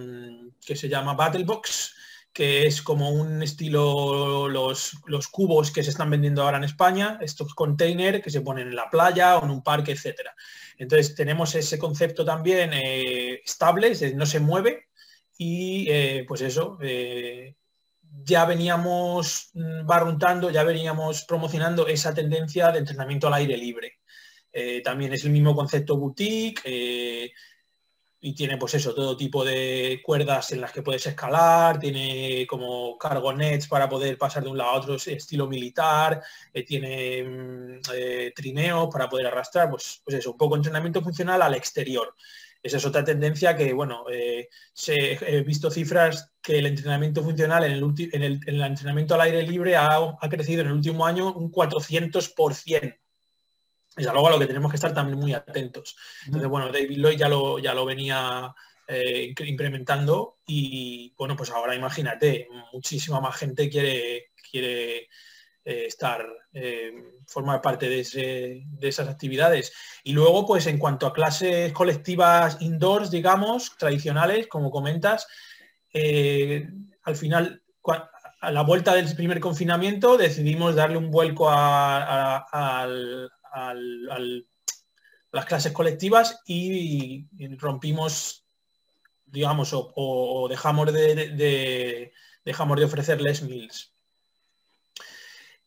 que 0.65 0.75
se 0.75 0.89
llama 0.89 1.13
Battlebox, 1.13 1.95
que 2.33 2.65
es 2.65 2.81
como 2.81 3.11
un 3.11 3.43
estilo 3.43 4.49
los, 4.49 4.97
los, 5.05 5.27
cubos 5.27 5.71
que 5.71 5.83
se 5.83 5.91
están 5.91 6.09
vendiendo 6.09 6.41
ahora 6.41 6.57
en 6.57 6.63
España, 6.63 7.19
estos 7.21 7.53
containers 7.53 8.23
que 8.23 8.31
se 8.31 8.41
ponen 8.41 8.69
en 8.69 8.75
la 8.75 8.89
playa 8.89 9.37
o 9.37 9.45
en 9.45 9.51
un 9.51 9.63
parque, 9.63 9.91
etcétera. 9.91 10.35
Entonces 10.77 11.13
tenemos 11.15 11.53
ese 11.53 11.77
concepto 11.77 12.25
también 12.25 12.71
eh, 12.73 13.41
estable, 13.45 13.93
no 14.15 14.25
se 14.25 14.39
mueve 14.39 14.87
y 15.37 15.87
eh, 15.89 16.25
pues 16.27 16.41
eso, 16.41 16.79
eh, 16.81 17.55
ya 18.01 18.45
veníamos 18.45 19.51
mm, 19.53 19.85
barruntando, 19.85 20.49
ya 20.49 20.63
veníamos 20.63 21.25
promocionando 21.25 21.87
esa 21.87 22.13
tendencia 22.15 22.71
de 22.71 22.79
entrenamiento 22.79 23.27
al 23.27 23.35
aire 23.35 23.57
libre. 23.57 23.99
también 24.83 25.13
es 25.13 25.23
el 25.25 25.31
mismo 25.31 25.55
concepto 25.55 25.97
boutique, 25.97 26.61
y 28.25 28.33
tiene 28.33 28.55
pues 28.57 28.73
eso, 28.75 28.95
todo 28.95 29.17
tipo 29.17 29.43
de 29.43 30.01
cuerdas 30.01 30.53
en 30.53 30.61
las 30.61 30.71
que 30.71 30.81
puedes 30.81 31.05
escalar, 31.05 31.77
tiene 31.77 32.47
como 32.47 32.97
cargo 32.97 33.33
nets 33.33 33.67
para 33.67 33.89
poder 33.89 34.17
pasar 34.17 34.43
de 34.43 34.49
un 34.49 34.57
lado 34.57 34.71
a 34.71 34.75
otro 34.77 34.95
estilo 34.95 35.45
militar, 35.45 36.23
eh, 36.53 36.63
tiene 36.63 37.21
mm, 37.21 37.79
eh, 37.93 38.31
trineos 38.33 38.87
para 38.89 39.09
poder 39.09 39.27
arrastrar, 39.27 39.69
pues, 39.69 40.01
pues 40.05 40.19
eso, 40.19 40.31
un 40.31 40.37
poco 40.37 40.55
entrenamiento 40.55 41.01
funcional 41.01 41.41
al 41.41 41.53
exterior. 41.55 42.15
Esa 42.61 42.77
es 42.77 42.85
otra 42.85 43.03
tendencia 43.03 43.57
que, 43.57 43.73
bueno, 43.73 44.05
eh, 44.09 44.47
he 44.87 45.41
visto 45.41 45.69
cifras 45.69 46.31
que 46.41 46.59
el 46.59 46.67
entrenamiento 46.67 47.23
funcional 47.23 47.65
en 47.65 47.73
el, 47.73 47.83
en 48.13 48.23
el, 48.23 48.39
en 48.45 48.55
el 48.55 48.61
entrenamiento 48.61 49.15
al 49.15 49.21
aire 49.21 49.43
libre 49.43 49.75
ha, 49.75 49.97
ha, 49.97 50.29
crecido 50.29 50.61
en 50.61 50.67
el 50.67 50.73
último 50.73 51.05
año 51.05 51.33
un 51.33 51.51
400% 51.51 53.02
es 53.95 54.07
algo 54.07 54.27
a 54.27 54.31
lo 54.31 54.39
que 54.39 54.47
tenemos 54.47 54.71
que 54.71 54.77
estar 54.77 54.93
también 54.93 55.19
muy 55.19 55.33
atentos. 55.33 55.95
Entonces, 56.25 56.49
bueno, 56.49 56.71
David 56.71 56.97
Lloyd 56.97 57.17
ya 57.17 57.29
lo, 57.29 57.59
ya 57.59 57.73
lo 57.73 57.85
venía 57.85 58.53
eh, 58.87 59.33
implementando 59.45 60.39
y 60.45 61.13
bueno, 61.17 61.37
pues 61.37 61.51
ahora 61.51 61.73
imagínate, 61.73 62.49
muchísima 62.73 63.21
más 63.21 63.37
gente 63.37 63.69
quiere, 63.69 64.31
quiere 64.51 65.09
eh, 65.63 65.85
estar, 65.85 66.25
eh, 66.51 66.91
formar 67.25 67.61
parte 67.61 67.87
de, 67.87 68.01
esas 68.81 69.07
actividades. 69.07 69.73
Y 70.03 70.11
luego, 70.11 70.45
pues 70.45 70.67
en 70.67 70.77
cuanto 70.77 71.07
a 71.07 71.13
clases 71.13 71.71
colectivas 71.71 72.57
indoors, 72.59 73.09
digamos, 73.09 73.77
tradicionales, 73.77 74.47
como 74.47 74.69
comentas, 74.69 75.27
al 75.93 77.15
final, 77.15 77.61
a 78.41 78.51
la 78.51 78.63
vuelta 78.63 78.95
del 78.95 79.15
primer 79.15 79.39
confinamiento 79.39 80.17
decidimos 80.17 80.75
darle 80.75 80.97
un 80.97 81.11
vuelco 81.11 81.49
al, 83.53 84.47
las 85.31 85.45
clases 85.45 85.71
colectivas 85.71 86.41
y, 86.45 87.27
rompimos, 87.57 88.45
digamos, 89.25 89.71
o, 89.73 90.47
dejamos, 90.49 90.91
de, 90.91 92.11
dejamos 92.43 92.79
de 92.79 92.85
ofrecerles 92.85 93.41
mills. 93.43 93.93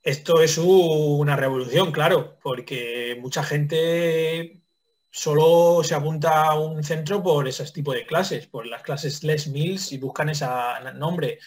Esto 0.03 0.41
es 0.41 0.57
una 0.59 1.35
revolución, 1.35 1.91
claro, 1.91 2.39
porque 2.41 3.19
mucha 3.21 3.43
gente 3.43 4.63
solo 5.11 5.83
se 5.83 5.95
apunta 5.95 6.45
a 6.45 6.59
un 6.61 6.85
centro 6.85 7.23
por 7.23 7.49
ese 7.49 7.65
tipo 7.73 7.93
de 7.93 8.07
clases, 8.07 8.47
por 8.47 8.67
las 8.67 8.83
clases 8.83 9.25
Les 9.25 9.49
Mills 9.49 9.91
y 9.91 9.99
buscan 9.99 10.29
ese 10.29 10.47
nombre. 10.95 11.41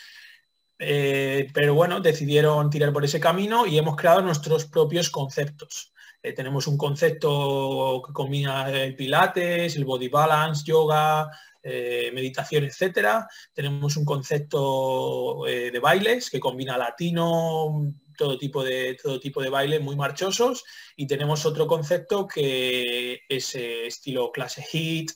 Eh, 0.77 1.47
pero 1.53 1.73
bueno, 1.73 2.01
decidieron 2.01 2.69
tirar 2.69 2.91
por 2.91 3.05
ese 3.05 3.19
camino 3.19 3.65
y 3.65 3.77
hemos 3.77 3.95
creado 3.95 4.21
nuestros 4.21 4.65
propios 4.65 5.09
conceptos. 5.09 5.93
Eh, 6.21 6.33
tenemos 6.33 6.67
un 6.67 6.77
concepto 6.77 8.01
que 8.05 8.11
combina 8.11 8.69
el 8.69 8.95
pilates, 8.95 9.75
el 9.77 9.85
body 9.85 10.09
balance, 10.09 10.63
yoga, 10.65 11.29
eh, 11.63 12.11
meditación, 12.13 12.65
etcétera. 12.65 13.27
Tenemos 13.53 13.95
un 13.95 14.03
concepto 14.03 15.47
eh, 15.47 15.71
de 15.71 15.79
bailes 15.79 16.29
que 16.29 16.39
combina 16.39 16.77
latino, 16.77 17.93
todo 18.17 18.37
tipo 18.37 18.63
de 18.63 18.97
todo 19.01 19.19
tipo 19.19 19.41
de 19.41 19.49
baile 19.49 19.79
muy 19.79 19.95
marchosos 19.95 20.65
y 20.97 21.07
tenemos 21.07 21.45
otro 21.45 21.67
concepto 21.67 22.27
que 22.27 23.21
es 23.29 23.55
estilo 23.55 24.31
clase 24.31 24.61
hit, 24.63 25.11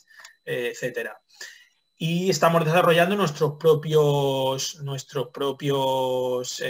etcétera. 0.46 1.20
Y 1.98 2.30
estamos 2.30 2.64
desarrollando 2.64 3.16
nuestros 3.16 3.54
propios 3.60 4.82
nuestros 4.82 5.30
propios 5.30 6.64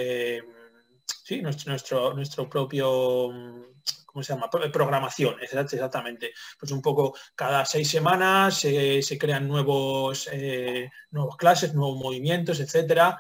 sí, 1.23 1.41
nuestro, 1.41 1.71
nuestro, 1.71 2.13
nuestro 2.13 2.49
propio 2.49 3.72
¿cómo 4.13 4.23
se 4.23 4.34
llama? 4.34 4.49
Programación, 4.49 5.36
exactamente. 5.41 6.34
Pues 6.60 6.71
un 6.71 6.82
poco 6.82 7.15
cada 7.36 7.65
seis 7.65 7.89
semanas 7.89 8.60
se 8.60 9.17
crean 9.19 9.47
nuevos, 9.47 10.30
eh, 10.32 10.89
nuevos 11.10 11.36
clases, 11.36 11.73
nuevos 11.73 11.97
movimientos, 11.97 12.60
etcétera. 12.60 13.19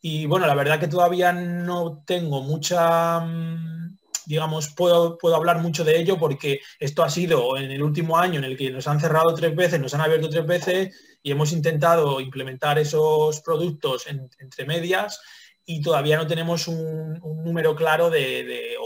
Y 0.00 0.26
bueno, 0.26 0.46
la 0.46 0.54
verdad 0.54 0.78
que 0.78 0.86
todavía 0.86 1.32
no 1.32 2.04
tengo 2.06 2.40
mucha, 2.42 3.18
mm, 3.18 3.98
digamos, 4.26 4.68
puedo, 4.76 5.18
puedo 5.18 5.34
hablar 5.34 5.58
mucho 5.60 5.82
de 5.84 5.98
ello 5.98 6.18
porque 6.18 6.60
esto 6.78 7.02
ha 7.02 7.10
sido 7.10 7.56
en 7.56 7.72
el 7.72 7.82
último 7.82 8.16
año 8.16 8.38
en 8.38 8.44
el 8.44 8.56
que 8.56 8.70
nos 8.70 8.86
han 8.86 9.00
cerrado 9.00 9.34
tres 9.34 9.56
veces, 9.56 9.80
nos 9.80 9.94
han 9.94 10.02
abierto 10.02 10.30
tres 10.30 10.46
veces 10.46 11.18
y 11.20 11.32
hemos 11.32 11.52
intentado 11.52 12.20
implementar 12.20 12.78
esos 12.78 13.40
productos 13.40 14.06
entre 14.06 14.64
medias 14.66 15.20
y 15.64 15.82
todavía 15.82 16.16
no 16.16 16.26
tenemos 16.26 16.68
un, 16.68 17.20
número 17.44 17.74
claro 17.74 18.08
de, 18.08 18.44
de, 18.44 18.76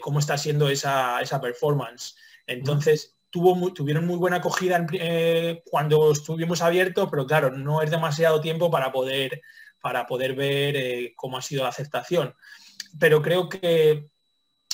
cómo 0.00 0.18
está 0.18 0.38
siendo 0.38 0.68
esa, 0.68 1.20
performance. 1.40 2.16
Entonces, 2.46 3.16
tuvo 3.30 3.72
tuvieron 3.72 4.06
muy 4.06 4.16
buena 4.16 4.36
acogida 4.36 4.86
eh, 4.92 5.62
cuando 5.70 6.12
estuvimos 6.12 6.62
abiertos, 6.62 7.08
pero 7.10 7.26
claro, 7.26 7.50
no 7.50 7.82
es 7.82 7.90
demasiado 7.90 8.40
tiempo 8.40 8.70
para 8.70 8.90
poder, 8.90 9.42
para 9.80 10.06
poder 10.06 10.34
ver 10.34 10.76
eh, 10.76 11.12
cómo 11.16 11.38
ha 11.38 11.42
sido 11.42 11.62
la 11.62 11.70
aceptación. 11.70 12.34
Pero 12.98 13.22
creo 13.22 13.48
que, 13.48 14.08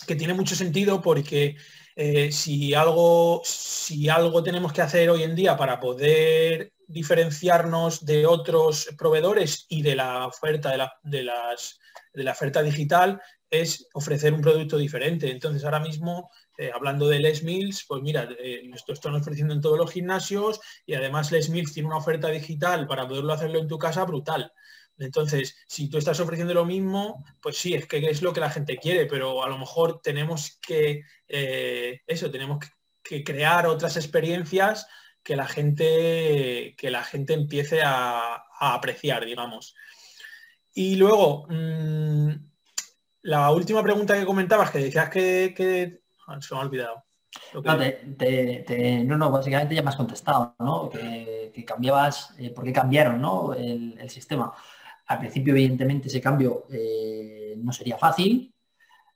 tiene 0.06 0.34
mucho 0.34 0.54
sentido 0.54 1.00
porque 1.00 1.56
eh, 1.96 2.30
si, 2.30 2.74
algo, 2.74 3.40
si 3.44 4.08
algo 4.08 4.42
tenemos 4.42 4.72
que 4.72 4.82
hacer 4.82 5.08
hoy 5.08 5.22
en 5.22 5.34
día 5.34 5.56
para 5.56 5.80
poder 5.80 6.72
diferenciarnos 6.86 8.04
de 8.04 8.26
otros 8.26 8.88
proveedores 8.98 9.64
y 9.68 9.80
de 9.80 9.96
la 9.96 10.26
oferta 10.26 10.70
de, 10.70 10.86
de, 11.04 11.22
las, 11.22 11.80
de 12.12 12.22
la 12.22 12.32
oferta 12.32 12.62
digital 12.62 13.20
es 13.60 13.88
ofrecer 13.94 14.32
un 14.32 14.40
producto 14.40 14.76
diferente. 14.76 15.30
Entonces, 15.30 15.64
ahora 15.64 15.80
mismo, 15.80 16.30
eh, 16.58 16.70
hablando 16.74 17.08
de 17.08 17.20
Les 17.20 17.42
Mills, 17.42 17.84
pues 17.86 18.02
mira, 18.02 18.28
eh, 18.38 18.68
esto 18.74 18.92
están 18.92 19.14
ofreciendo 19.14 19.54
en 19.54 19.60
todos 19.60 19.78
los 19.78 19.90
gimnasios 19.90 20.60
y 20.86 20.94
además 20.94 21.32
Les 21.32 21.48
Mills 21.48 21.72
tiene 21.72 21.88
una 21.88 21.98
oferta 21.98 22.28
digital 22.28 22.86
para 22.86 23.06
poderlo 23.08 23.32
hacerlo 23.32 23.58
en 23.58 23.68
tu 23.68 23.78
casa 23.78 24.04
brutal. 24.04 24.52
Entonces, 24.98 25.56
si 25.66 25.88
tú 25.88 25.98
estás 25.98 26.20
ofreciendo 26.20 26.54
lo 26.54 26.64
mismo, 26.64 27.24
pues 27.40 27.58
sí, 27.58 27.74
es 27.74 27.86
que 27.86 27.98
es 28.08 28.22
lo 28.22 28.32
que 28.32 28.40
la 28.40 28.50
gente 28.50 28.76
quiere, 28.76 29.06
pero 29.06 29.42
a 29.42 29.48
lo 29.48 29.58
mejor 29.58 30.00
tenemos 30.00 30.58
que, 30.60 31.02
eh, 31.28 32.02
eso, 32.06 32.30
tenemos 32.30 32.58
que, 33.02 33.24
crear 33.24 33.66
otras 33.66 33.96
experiencias 33.96 34.86
que 35.22 35.36
la 35.36 35.46
gente, 35.46 36.74
que 36.78 36.90
la 36.90 37.04
gente 37.04 37.34
empiece 37.34 37.82
a, 37.82 38.44
apreciar, 38.60 39.26
digamos. 39.26 39.74
Y 40.72 40.96
luego, 40.96 41.46
mm, 41.50 42.30
la 43.24 43.50
última 43.52 43.82
pregunta 43.82 44.18
que 44.18 44.26
comentabas, 44.26 44.70
que 44.70 44.78
decías 44.78 45.08
que, 45.08 46.00
ah, 46.26 46.40
se 46.40 46.54
me 46.54 46.60
ha 46.60 46.64
olvidado. 46.64 47.04
No, 47.54 49.16
no, 49.16 49.30
básicamente 49.30 49.74
ya 49.74 49.82
me 49.82 49.88
has 49.88 49.96
contestado, 49.96 50.54
¿no? 50.58 50.90
Que, 50.90 51.64
cambiabas, 51.66 52.34
eh, 52.38 52.50
¿por 52.50 52.64
qué 52.64 52.72
cambiaron 52.72 53.20
¿no? 53.20 53.54
el, 53.54 54.10
sistema? 54.10 54.52
Al 55.06 55.18
principio, 55.20 55.54
evidentemente, 55.54 56.08
ese 56.08 56.20
cambio 56.20 56.66
eh, 56.70 57.54
no 57.56 57.72
sería 57.72 57.96
fácil. 57.96 58.54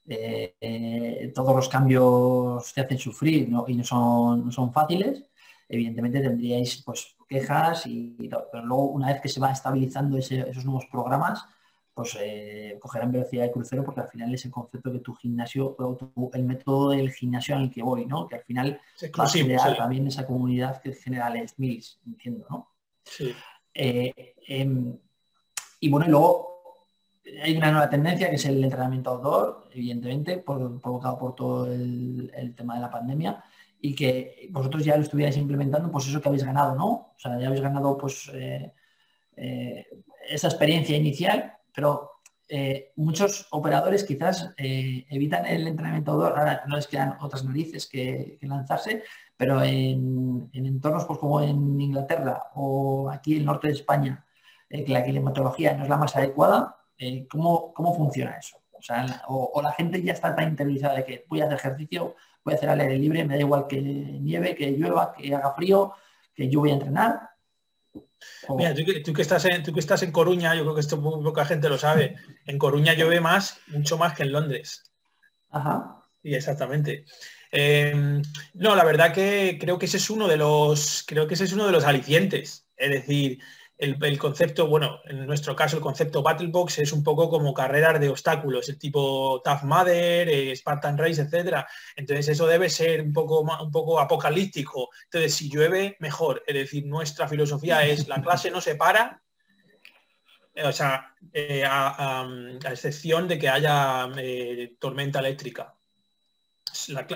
Eh, 0.06 1.30
todos 1.34 1.54
los 1.54 1.68
cambios 1.68 2.72
te 2.72 2.80
hacen 2.80 2.98
sufrir 2.98 3.46
y 3.66 3.74
no 3.74 3.84
son, 3.84 4.46
no 4.46 4.52
son 4.52 4.72
fáciles. 4.72 5.22
Evidentemente 5.68 6.22
tendríais 6.22 6.82
pues, 6.82 7.14
quejas, 7.28 7.86
y, 7.86 8.16
pero 8.50 8.64
luego 8.64 8.84
una 8.84 9.08
vez 9.08 9.20
que 9.20 9.28
se 9.28 9.38
va 9.38 9.52
estabilizando 9.52 10.16
esos 10.16 10.64
nuevos 10.64 10.86
programas, 10.86 11.44
pues 11.98 12.16
eh, 12.20 12.76
cogerán 12.78 13.10
velocidad 13.10 13.42
de 13.42 13.50
crucero 13.50 13.82
porque 13.82 14.02
al 14.02 14.08
final 14.08 14.32
es 14.32 14.44
el 14.44 14.52
concepto 14.52 14.92
que 14.92 15.00
tu 15.00 15.14
gimnasio, 15.14 15.76
el 16.32 16.44
método 16.44 16.90
del 16.90 17.10
gimnasio 17.10 17.56
al 17.56 17.72
que 17.72 17.82
voy, 17.82 18.06
¿no? 18.06 18.28
Que 18.28 18.36
al 18.36 18.42
final 18.42 18.80
va 19.18 19.24
a 19.24 19.28
generar 19.28 19.76
también 19.76 20.06
esa 20.06 20.24
comunidad 20.24 20.80
que 20.80 20.92
genera 20.92 21.28
Les 21.28 21.58
Mills, 21.58 21.98
entiendo, 22.06 22.46
¿no? 22.48 22.68
Sí. 23.02 23.34
Eh, 23.74 24.36
em, 24.46 24.96
y 25.80 25.90
bueno, 25.90 26.06
y 26.06 26.10
luego 26.10 26.48
hay 27.42 27.56
una 27.56 27.72
nueva 27.72 27.90
tendencia 27.90 28.30
que 28.30 28.36
es 28.36 28.44
el 28.44 28.62
entrenamiento 28.62 29.10
outdoor, 29.10 29.68
evidentemente, 29.72 30.38
provocado 30.38 31.18
por 31.18 31.34
todo 31.34 31.66
el, 31.66 32.54
tema 32.56 32.76
de 32.76 32.80
la 32.80 32.90
pandemia 32.90 33.42
y 33.80 33.92
que 33.92 34.48
vosotros 34.52 34.84
ya 34.84 34.94
lo 34.94 35.02
estuvierais 35.02 35.36
implementando, 35.36 35.90
pues 35.90 36.06
eso 36.06 36.20
que 36.20 36.28
habéis 36.28 36.44
ganado, 36.44 36.76
¿no? 36.76 36.86
O 36.86 37.14
sea, 37.16 37.40
ya 37.40 37.48
habéis 37.48 37.62
ganado 37.62 37.98
pues 37.98 38.30
eh, 38.32 38.72
eh, 39.34 39.84
esa 40.28 40.46
experiencia 40.48 40.96
inicial, 40.96 41.57
pero 41.78 42.22
eh, 42.48 42.90
muchos 42.96 43.46
operadores 43.52 44.02
quizás 44.02 44.52
evitan 44.56 45.46
el 45.46 45.64
entrenamiento 45.68 46.10
outdoor, 46.10 46.36
ahora 46.36 46.64
no 46.66 46.74
les 46.74 46.88
quedan 46.88 47.14
otras 47.20 47.44
narices 47.44 47.86
que, 47.86 48.36
lanzarse, 48.42 49.04
pero 49.36 49.62
en, 49.62 50.50
en, 50.52 50.66
entornos 50.66 51.04
pues, 51.04 51.20
como 51.20 51.40
en 51.40 51.80
Inglaterra 51.80 52.50
o 52.56 53.08
aquí 53.08 53.36
el 53.36 53.44
norte 53.44 53.68
de 53.68 53.74
España, 53.74 54.24
que 54.68 54.88
la 54.88 55.04
climatología 55.04 55.74
no 55.74 55.84
es 55.84 55.88
la 55.88 55.98
más 55.98 56.16
adecuada, 56.16 56.78
eh, 56.98 57.28
¿cómo, 57.30 57.94
funciona 57.94 58.36
eso? 58.36 58.60
O, 59.28 59.62
la 59.62 59.70
gente 59.70 60.02
ya 60.02 60.14
está 60.14 60.34
tan 60.34 60.48
interiorizada 60.48 60.96
de 60.96 61.04
que 61.04 61.26
voy 61.28 61.40
a 61.40 61.44
hacer 61.44 61.58
ejercicio, 61.58 62.16
voy 62.44 62.54
a 62.54 62.56
hacer 62.56 62.70
al 62.70 62.80
aire 62.80 62.98
libre, 62.98 63.24
me 63.24 63.34
da 63.34 63.40
igual 63.40 63.68
que 63.68 63.80
nieve, 63.80 64.56
que 64.56 64.72
llueva, 64.72 65.12
que 65.12 65.32
haga 65.32 65.54
frío, 65.54 65.92
que 66.34 66.48
yo 66.48 66.58
voy 66.58 66.70
a 66.70 66.74
entrenar. 66.74 67.30
Mira, 68.56 68.74
tú 68.74 69.12
que, 69.12 69.22
estás 69.22 69.44
en, 69.44 69.62
tú 69.62 69.72
que 69.72 69.80
estás 69.80 70.02
en 70.02 70.12
Coruña, 70.12 70.54
yo 70.54 70.62
creo 70.62 70.74
que 70.74 70.80
esto 70.80 71.00
poca 71.00 71.44
gente 71.44 71.68
lo 71.68 71.78
sabe, 71.78 72.16
en 72.46 72.58
Coruña 72.58 72.94
llueve 72.94 73.20
más, 73.20 73.60
mucho 73.68 73.98
más 73.98 74.14
que 74.14 74.24
en 74.24 74.32
Londres. 74.32 74.84
Ajá. 75.50 76.02
Sí, 76.22 76.34
exactamente. 76.34 77.04
Em, 77.50 78.22
no, 78.54 78.74
la 78.74 78.84
verdad 78.84 79.12
que 79.12 79.58
creo 79.60 79.78
que 79.78 79.86
ese 79.86 79.98
es 79.98 80.10
uno 80.10 80.28
de 80.28 80.36
los, 80.36 81.04
creo 81.06 81.26
que 81.26 81.34
ese 81.34 81.44
es 81.44 81.52
uno 81.52 81.66
de 81.66 81.72
los 81.72 81.84
alicientes. 81.84 82.66
Es 82.76 82.90
decir, 82.90 83.38
el, 83.78 84.18
concepto, 84.18 84.66
bueno, 84.66 85.00
en 85.04 85.24
nuestro 85.24 85.54
caso 85.54 85.76
el 85.76 85.82
concepto 85.82 86.20
Battle 86.20 86.48
Box 86.48 86.80
es 86.80 86.92
un 86.92 87.04
poco 87.04 87.30
como 87.30 87.54
carreras 87.54 88.00
de 88.00 88.08
obstáculos, 88.08 88.68
el 88.68 88.78
tipo 88.78 89.40
Tough 89.44 89.62
Mudder, 89.62 90.28
eh, 90.28 90.56
Spartan 90.56 90.98
Race, 90.98 91.22
etcétera. 91.22 91.66
Entonces 91.94 92.28
eso 92.28 92.46
debe 92.46 92.68
ser 92.70 93.02
un 93.02 93.12
poco, 93.12 93.40
un 93.40 93.70
poco 93.70 94.00
apocalíptico. 94.00 94.90
Entonces 95.04 95.32
si 95.32 95.48
llueve, 95.48 95.96
mejor. 96.00 96.42
Es 96.44 96.54
decir, 96.54 96.86
nuestra 96.86 97.28
filosofía 97.28 97.86
es 97.86 98.08
la 98.08 98.20
clase 98.20 98.50
no 98.50 98.60
se 98.60 98.74
para, 98.74 99.22
eh, 100.54 100.64
o 100.64 100.72
sea, 100.72 101.14
eh, 101.32 101.62
a, 101.64 102.28
excepción 102.72 103.28
de 103.28 103.38
que 103.38 103.48
haya 103.48 104.08
tormenta 104.80 105.20
eléctrica. 105.20 105.76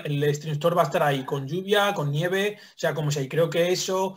el 0.05 0.23
instructor 0.23 0.77
va 0.77 0.83
a 0.83 0.85
estar 0.85 1.03
ahí 1.03 1.25
con 1.25 1.45
lluvia, 1.45 1.93
con 1.93 2.09
nieve, 2.09 2.57
o 2.57 2.77
sea, 2.77 2.93
como 2.93 3.11
si 3.11 3.27
creo 3.27 3.49
que 3.49 3.73
eso 3.73 4.15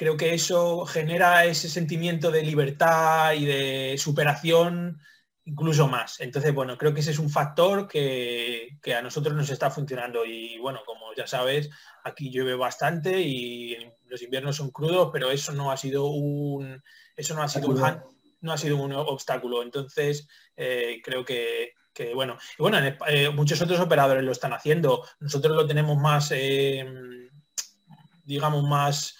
creo 0.00 0.16
que 0.16 0.32
eso 0.32 0.86
genera 0.86 1.44
ese 1.44 1.68
sentimiento 1.68 2.30
de 2.30 2.42
libertad 2.42 3.34
y 3.34 3.44
de 3.44 3.96
superación 3.98 4.98
incluso 5.44 5.88
más. 5.88 6.20
Entonces, 6.20 6.54
bueno, 6.54 6.78
creo 6.78 6.94
que 6.94 7.00
ese 7.00 7.10
es 7.10 7.18
un 7.18 7.28
factor 7.28 7.86
que, 7.86 8.78
a 8.96 9.02
nosotros 9.02 9.36
nos 9.36 9.50
está 9.50 9.70
funcionando. 9.70 10.24
Y 10.24 10.56
bueno, 10.56 10.80
como 10.86 11.12
ya 11.14 11.26
sabes, 11.26 11.68
aquí 12.02 12.30
llueve 12.30 12.54
bastante 12.54 13.20
y 13.20 13.76
los 14.06 14.22
inviernos 14.22 14.56
son 14.56 14.70
crudos, 14.70 15.10
pero 15.12 15.30
eso 15.30 15.52
no 15.52 15.70
ha 15.70 15.76
sido 15.76 16.06
un 16.06 16.82
eso 17.14 17.34
no 17.34 17.42
ha 17.42 17.48
sido 17.48 17.68
un, 17.68 18.02
no 18.40 18.52
ha 18.54 18.56
sido 18.56 18.78
un 18.78 18.94
obstáculo. 18.94 19.62
Entonces, 19.62 20.26
eh, 20.56 21.02
creo 21.04 21.26
que, 21.26 21.74
bueno, 22.14 22.38
y 22.58 22.62
bueno, 22.62 22.78
eh, 23.06 23.28
muchos 23.28 23.60
otros 23.60 23.80
operadores 23.80 24.24
lo 24.24 24.32
están 24.32 24.54
haciendo. 24.54 25.06
Nosotros 25.18 25.54
lo 25.54 25.66
tenemos 25.66 25.98
más, 25.98 26.32
eh, 26.32 26.86
digamos, 28.24 28.64
más 28.64 29.14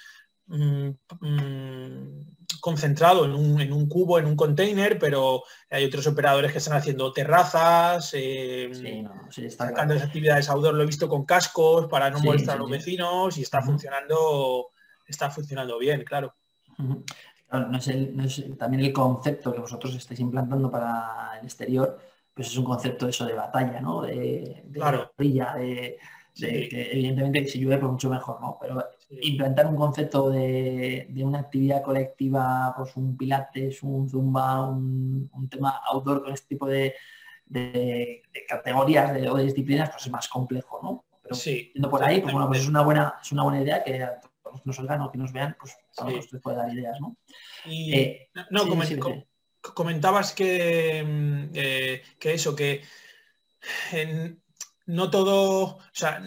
Mm, 0.50 0.90
mm, 1.20 2.20
concentrado 2.60 3.24
en 3.24 3.32
un, 3.72 3.88
cubo, 3.88 4.18
en 4.18 4.26
un 4.26 4.34
container, 4.34 4.98
pero 4.98 5.44
hay 5.70 5.84
otros 5.84 6.06
operadores 6.08 6.50
que 6.50 6.58
están 6.58 6.76
haciendo 6.76 7.12
terrazas, 7.12 8.10
eh, 8.14 8.70
sacando 9.48 9.94
actividades 9.94 10.48
outdoor, 10.48 10.74
lo 10.74 10.82
he 10.82 10.86
visto 10.86 11.08
con 11.08 11.24
cascos 11.24 11.86
para 11.86 12.10
no 12.10 12.18
molestar 12.18 12.56
a 12.56 12.58
los 12.58 12.68
vecinos 12.68 13.38
y 13.38 13.42
está 13.42 13.62
funcionando, 13.62 14.66
está 15.06 15.30
funcionando 15.30 15.78
bien, 15.78 16.02
claro. 16.04 16.34
también 18.58 18.84
el 18.84 18.92
concepto 18.92 19.52
que 19.52 19.60
vosotros 19.60 19.94
estáis 19.94 20.18
implantando 20.18 20.68
para 20.68 21.38
el 21.38 21.46
exterior, 21.46 21.96
pues 22.34 22.48
es 22.48 22.56
un 22.56 22.64
concepto 22.64 23.08
eso 23.08 23.24
de 23.24 23.34
batalla, 23.34 23.80
¿no? 23.80 24.02
De, 24.02 24.62
de 24.64 24.78
claro. 24.78 25.12
de, 25.16 25.96
que 26.34 26.90
evidentemente 26.92 27.46
si 27.46 27.60
llueve 27.60 27.78
pues 27.78 27.92
mucho 27.92 28.10
mejor, 28.10 28.40
¿no? 28.40 28.58
Pero 28.60 28.84
implantar 29.10 29.66
un 29.66 29.76
concepto 29.76 30.30
de, 30.30 31.08
una 31.22 31.40
actividad 31.40 31.82
colectiva, 31.82 32.72
pues 32.76 32.96
un 32.96 33.16
pilates, 33.16 33.82
un 33.82 34.08
zumba, 34.08 34.68
un, 34.68 35.48
tema 35.50 35.80
outdoor 35.86 36.22
con 36.22 36.32
este 36.32 36.48
tipo 36.48 36.66
de, 36.66 36.94
categorías 38.48 39.10
o 39.28 39.36
de 39.36 39.44
disciplinas, 39.44 39.90
pues 39.90 40.06
es 40.06 40.12
más 40.12 40.28
complejo, 40.28 40.80
¿no? 40.82 41.04
Pero 41.22 41.34
sí, 41.34 41.72
por 41.90 42.02
ahí, 42.02 42.20
pues 42.20 42.32
bueno, 42.32 42.48
pues 42.48 42.60
es 42.60 42.68
una 42.68 42.82
buena, 42.82 43.14
es 43.20 43.32
una 43.32 43.42
buena 43.42 43.62
idea 43.62 43.82
que 43.82 44.02
a 44.02 44.20
todos 44.42 44.64
nos 44.64 44.78
oigan 44.78 45.00
o 45.00 45.10
que 45.10 45.18
nos 45.18 45.32
vean, 45.32 45.56
pues 45.58 45.76
a 45.98 46.04
nosotros 46.04 46.42
puede 46.42 46.56
dar 46.56 46.72
ideas, 46.72 47.00
¿no? 47.00 47.16
Eh, 47.66 48.28
no, 48.50 48.64
comentabas 49.74 50.32
que, 50.32 51.04
mm, 51.04 51.50
eh, 51.54 52.02
que 52.18 52.34
eso, 52.34 52.54
que 52.54 52.82
en, 53.92 54.42
no 54.86 55.10
todo, 55.10 55.76
o 55.76 55.80
sea, 55.92 56.20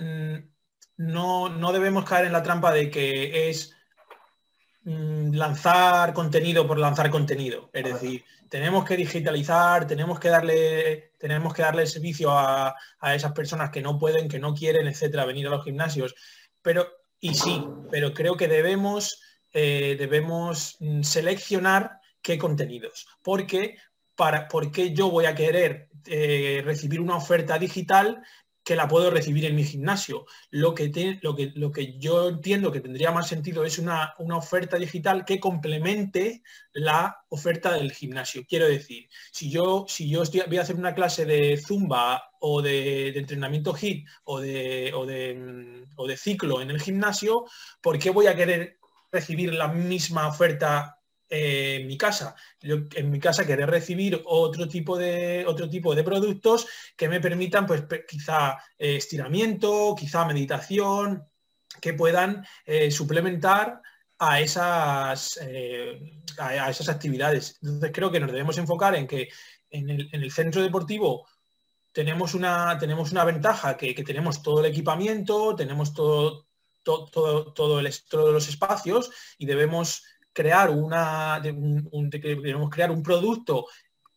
no, 1.07 1.71
debemos 1.71 2.05
caer 2.05 2.25
en 2.25 2.33
la 2.33 2.43
trampa 2.43 2.71
de 2.71 2.89
que 2.89 3.49
es 3.49 3.75
mm, 4.83 5.33
lanzar 5.33 6.13
contenido 6.13 6.67
por 6.67 6.77
lanzar 6.77 7.09
contenido. 7.09 7.69
Es 7.73 7.83
decir, 7.83 8.23
tenemos 8.49 8.85
que 8.85 8.95
digitalizar, 8.95 9.85
tenemos 9.87 10.19
que 10.19 10.29
darle, 10.29 11.11
tenemos 11.17 11.53
que 11.53 11.61
darle 11.61 11.87
servicio 11.87 12.31
a, 12.31 12.75
esas 13.13 13.33
personas 13.33 13.69
que 13.69 13.81
no 13.81 13.97
pueden, 13.97 14.29
que 14.29 14.39
no 14.39 14.53
quieren, 14.53 14.87
etcétera, 14.87 15.25
venir 15.25 15.47
a 15.47 15.51
los 15.51 15.63
gimnasios. 15.63 16.15
Pero, 16.61 16.87
y 17.19 17.33
sí, 17.33 17.65
pero 17.91 18.13
creo 18.13 18.37
que 18.37 18.47
debemos, 18.47 19.21
eh, 19.51 19.95
debemos 19.97 20.77
mm, 20.79 21.01
seleccionar 21.01 21.99
qué 22.21 22.37
contenidos. 22.37 23.07
Porque 23.21 23.77
para, 24.15 24.47
qué 24.71 24.93
yo 24.93 25.09
voy 25.09 25.25
a 25.25 25.35
querer 25.35 25.89
eh, 26.05 26.61
recibir 26.63 27.01
una 27.01 27.17
oferta 27.17 27.57
digital 27.57 28.23
que 28.63 28.76
la 28.76 28.88
puedo 28.88 29.12
recibir 29.12 29.45
en 29.45 29.56
mi 29.56 29.63
gimnasio. 29.63 30.26
Lo 30.49 30.73
que, 30.73 31.19
lo 31.21 31.36
que, 31.36 31.52
lo 31.56 31.71
que 31.71 31.97
yo 31.97 32.30
entiendo 32.30 32.71
que 32.71 32.80
tendría 32.80 33.12
más 33.12 33.28
sentido 33.28 33.65
es 33.65 33.78
una, 33.78 34.13
oferta 34.17 34.78
digital 34.78 35.26
que 35.26 35.39
complemente 35.39 36.43
la 36.71 37.17
oferta 37.30 37.73
del 37.73 37.91
gimnasio. 37.91 38.45
Quiero 38.47 38.67
decir, 38.67 39.10
si 39.32 39.49
yo, 39.49 39.86
si 39.88 40.10
yo 40.10 40.23
voy 40.47 40.58
a 40.58 40.62
hacer 40.62 40.76
una 40.76 40.95
clase 40.95 41.26
de 41.26 41.58
zumba 41.58 42.32
o 42.39 42.62
de, 42.62 43.10
entrenamiento 43.10 43.76
HIT 43.76 44.08
o 44.23 44.39
de, 44.39 44.91
o 44.93 45.06
de, 45.06 45.86
o 45.95 46.08
de 46.08 46.17
ciclo 46.17 46.62
en 46.62 46.71
el 46.71 46.82
gimnasio, 46.82 47.45
¿por 47.82 47.99
qué 47.99 48.10
voy 48.10 48.28
a 48.28 48.36
querer 48.36 48.80
recibir 49.12 49.54
la 49.54 49.67
misma 49.67 50.28
oferta 50.28 51.02
en 51.36 51.88
mi 51.88 51.98
casa. 51.98 52.36
Yo 52.62 52.78
en 52.93 53.10
mi 53.10 53.19
casa 53.19 53.46
querer 53.46 53.69
recibir 53.69 54.22
otro 54.26 54.67
tipo 54.67 54.98
de, 54.98 55.46
otro 55.48 55.67
tipo 55.67 55.96
de 55.96 56.04
productos 56.04 56.67
que 56.96 57.10
me 57.10 57.19
permitan, 57.19 57.65
pues 57.65 57.84
quizá 58.08 58.58
eh, 58.78 58.98
estiramiento, 58.98 59.96
quizá 59.98 60.26
meditación, 60.26 61.28
que 61.82 61.96
puedan 61.96 62.46
eh, 62.65 62.91
suplementar 62.91 63.82
a 64.19 64.41
esas, 64.41 65.39
eh, 65.41 66.22
a, 66.38 66.69
esas 66.69 66.88
actividades. 66.88 67.58
Entonces 67.63 67.91
creo 67.91 68.12
que 68.12 68.19
nos 68.19 68.32
debemos 68.32 68.58
enfocar 68.60 68.96
en 68.96 69.08
que 69.08 69.30
en 69.72 69.89
el, 69.89 70.32
centro 70.32 70.62
deportivo 70.62 71.28
tenemos 71.91 72.36
una, 72.36 72.78
tenemos 72.78 73.12
una 73.12 73.26
ventaja, 73.26 73.76
que, 73.76 73.96
tenemos 74.04 74.43
todo 74.43 74.60
el 74.60 74.67
equipamiento, 74.67 75.56
tenemos 75.56 75.96
todo, 75.96 76.46
todo, 76.84 77.08
todo, 77.08 77.54
todo 77.54 77.80
el, 77.80 77.91
todos 78.08 78.32
los 78.32 78.48
espacios 78.48 79.10
y 79.39 79.48
debemos 79.48 80.04
crear 80.34 80.69
una, 80.69 81.41
un, 81.54 82.10
crear 82.69 82.91
un 82.91 83.04
producto 83.04 83.67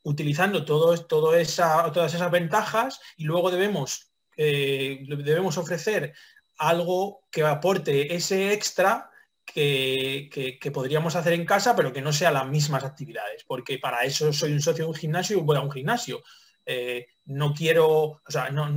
utilizando 0.02 0.64
todo, 0.64 0.96
todo 1.06 1.36
esa, 1.36 1.90
todas 1.92 2.14
esas 2.14 2.30
ventajas 2.30 3.00
y 3.16 3.24
luego 3.24 3.50
debemos, 3.50 4.12
eh, 4.36 5.04
debemos 5.08 5.58
ofrecer 5.58 6.14
algo 6.58 7.26
que 7.30 7.42
aporte 7.42 8.14
ese 8.14 8.52
extra 8.52 9.10
que, 9.44 10.70
podríamos 10.72 11.16
hacer 11.16 11.32
en 11.32 11.46
casa, 11.46 11.74
pero 11.74 11.92
que 11.92 12.02
no 12.02 12.12
sea 12.12 12.30
las 12.30 12.48
mismas 12.48 12.84
actividades, 12.84 13.44
porque 13.44 13.78
para 13.78 14.02
eso 14.02 14.32
soy 14.32 14.52
un 14.52 14.60
socio 14.60 14.84
de 14.84 14.90
un 14.90 14.96
gimnasio 14.96 15.38
y 15.38 15.42
voy 15.42 15.56
a 15.56 15.60
un 15.60 15.70
gimnasio. 15.70 16.22
Eh, 16.64 17.06
no 17.26 17.54
quiero, 17.54 17.88
o 17.88 18.22
sea, 18.28 18.50
no, 18.50 18.68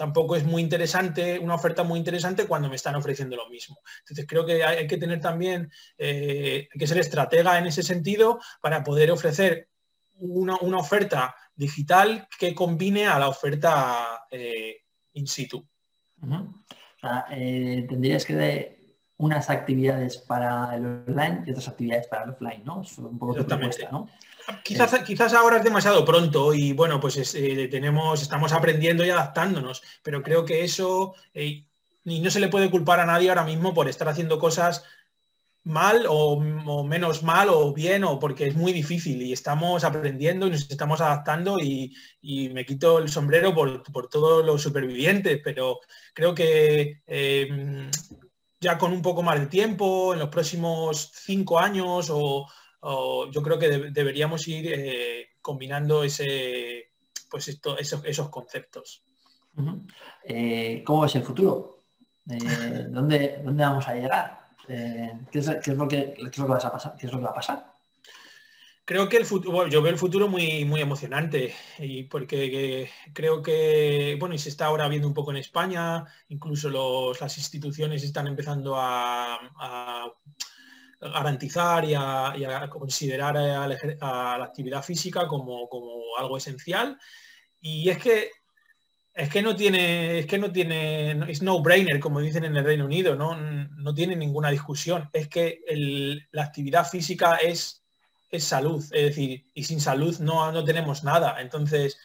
tampoco 0.00 0.34
es 0.34 0.44
muy 0.44 0.62
interesante, 0.62 1.38
una 1.38 1.56
oferta 1.56 1.82
muy 1.82 1.98
interesante 1.98 2.46
cuando 2.46 2.70
me 2.70 2.76
están 2.76 2.94
ofreciendo 2.94 3.36
lo 3.36 3.50
mismo. 3.50 3.80
Entonces 3.98 4.24
creo 4.26 4.46
que 4.46 4.64
hay, 4.64 4.86
que 4.86 4.96
tener 4.96 5.20
también, 5.20 5.70
eh, 5.98 6.66
hay 6.72 6.78
que 6.78 6.86
ser 6.86 6.96
estratega 6.96 7.58
en 7.58 7.66
ese 7.66 7.82
sentido 7.82 8.40
para 8.62 8.82
poder 8.82 9.10
ofrecer 9.10 9.68
una, 10.14 10.54
oferta 10.54 11.34
digital 11.54 12.26
que 12.38 12.54
combine 12.54 13.08
a 13.08 13.18
la 13.18 13.28
oferta 13.28 14.24
eh, 14.30 14.84
in 15.12 15.26
situ. 15.26 15.68
Eh, 17.32 17.84
tendrías 17.86 18.24
que 18.24 18.96
unas 19.18 19.50
actividades 19.50 20.16
para 20.16 20.74
el 20.76 20.86
online 21.08 21.44
y 21.46 21.50
otras 21.50 21.68
actividades 21.68 22.06
para 22.06 22.24
el 22.24 22.30
offline, 22.30 22.64
¿no? 22.64 22.80
Es 22.80 22.96
un 22.96 23.18
poco 23.18 23.34
tu 23.34 23.46
propuesta, 23.46 23.90
¿no? 23.92 24.08
Quizás, 24.62 24.94
eh. 24.94 25.02
quizás, 25.04 25.34
ahora 25.34 25.58
es 25.58 25.64
demasiado 25.64 26.04
pronto 26.04 26.54
y 26.54 26.72
bueno, 26.72 27.00
pues 27.00 27.34
eh, 27.34 27.68
tenemos, 27.68 28.22
estamos 28.22 28.52
aprendiendo 28.52 29.04
y 29.04 29.10
adaptándonos, 29.10 29.82
pero 30.02 30.22
creo 30.22 30.44
que 30.44 30.64
eso, 30.64 31.14
eh, 31.34 31.64
y 32.04 32.20
no 32.20 32.30
se 32.30 32.40
le 32.40 32.48
puede 32.48 32.70
culpar 32.70 33.00
a 33.00 33.06
nadie 33.06 33.28
ahora 33.28 33.44
mismo 33.44 33.74
por 33.74 33.88
estar 33.88 34.08
haciendo 34.08 34.38
cosas 34.38 34.84
mal 35.62 36.06
o, 36.08 36.40
menos 36.84 37.22
mal 37.22 37.48
o 37.50 37.72
bien 37.74 38.04
o 38.04 38.18
porque 38.18 38.46
es 38.46 38.56
muy 38.56 38.72
difícil 38.72 39.20
y 39.20 39.32
estamos 39.32 39.84
aprendiendo 39.84 40.46
y 40.46 40.50
nos 40.50 40.70
estamos 40.70 41.00
adaptando 41.00 41.58
y, 41.60 41.94
me 42.52 42.64
quito 42.64 42.98
el 42.98 43.08
sombrero 43.08 43.54
por, 43.54 44.08
todos 44.08 44.44
los 44.44 44.62
supervivientes, 44.62 45.40
pero 45.44 45.80
creo 46.14 46.34
que 46.34 47.02
em, 47.06 47.90
ya 48.60 48.78
con 48.78 48.92
un 48.92 49.02
poco 49.02 49.22
más 49.22 49.38
de 49.40 49.46
tiempo, 49.46 50.12
en 50.14 50.20
los 50.20 50.28
próximos 50.28 51.10
cinco 51.14 51.58
años 51.58 52.08
o, 52.10 52.46
yo 52.82 53.42
creo 53.42 53.58
que 53.58 53.68
deberíamos 53.68 54.46
ir 54.48 54.72
eh, 54.72 55.28
combinando 55.40 56.02
ese, 56.02 56.92
pues 57.30 57.48
esto, 57.48 57.78
esos, 57.78 58.28
conceptos. 58.28 59.02
Eh, 60.24 60.82
¿Cómo 60.84 61.04
es 61.04 61.14
el 61.14 61.22
futuro? 61.22 61.78
Eh, 62.28 62.38
¿dónde, 62.90 63.40
¿Dónde 63.44 63.64
vamos 63.64 63.86
a 63.88 63.94
llegar? 63.94 64.40
Eh, 64.68 65.12
¿qué, 65.30 65.38
es, 65.38 65.46
lo 65.46 65.88
que, 65.88 66.14
va 66.38 66.56
a 66.56 66.72
pasar? 66.72 66.96
¿Qué 66.98 67.06
es 67.06 67.12
lo 67.12 67.18
que 67.18 67.24
va 67.24 67.30
a 67.30 67.34
pasar? 67.34 67.70
Creo 68.84 69.08
que 69.08 69.18
el 69.18 69.24
futuro, 69.24 69.68
yo 69.68 69.82
veo 69.82 69.92
el 69.92 69.98
futuro 69.98 70.26
muy, 70.26 70.64
muy 70.64 70.80
emocionante 70.80 71.54
y 71.78 72.04
porque 72.04 72.90
creo 73.12 73.40
que, 73.40 74.16
bueno, 74.18 74.34
y 74.34 74.38
se 74.38 74.48
está 74.48 74.66
ahora 74.66 74.88
viendo 74.88 75.06
un 75.06 75.14
poco 75.14 75.30
en 75.30 75.36
España, 75.36 76.04
incluso 76.28 76.68
las 77.20 77.38
instituciones 77.38 78.02
están 78.02 78.26
empezando 78.26 78.74
a, 78.76 79.38
garantizar 81.00 81.84
y 81.84 81.94
a, 81.94 82.68
considerar 82.70 83.36
a 83.36 83.66
la, 83.66 84.44
actividad 84.44 84.82
física 84.82 85.26
como, 85.26 85.68
como 85.68 86.16
algo 86.18 86.36
esencial. 86.36 86.98
Y 87.60 87.88
es 87.88 87.98
que 87.98 88.30
es 89.14 89.28
que 89.28 89.42
no 89.42 89.56
tiene, 89.56 90.20
es 90.20 90.26
que 90.26 90.38
no 90.38 90.52
tiene, 90.52 91.30
es 91.30 91.42
no 91.42 91.60
brainer, 91.60 91.98
como 92.00 92.20
dicen 92.20 92.44
en 92.44 92.56
el 92.56 92.64
Reino 92.64 92.84
Unido, 92.84 93.16
no, 93.16 93.36
no 93.36 93.94
tiene 93.94 94.16
ninguna 94.16 94.50
discusión. 94.50 95.10
Es 95.12 95.28
que 95.28 95.60
la 96.30 96.44
actividad 96.44 96.86
física 96.86 97.36
es, 97.36 97.84
es 98.30 98.44
salud, 98.44 98.82
es 98.92 99.02
decir, 99.02 99.44
y 99.52 99.64
sin 99.64 99.80
salud 99.80 100.18
no, 100.20 100.50
no 100.52 100.64
tenemos 100.64 101.02
nada. 101.02 101.40
Entonces, 101.40 101.98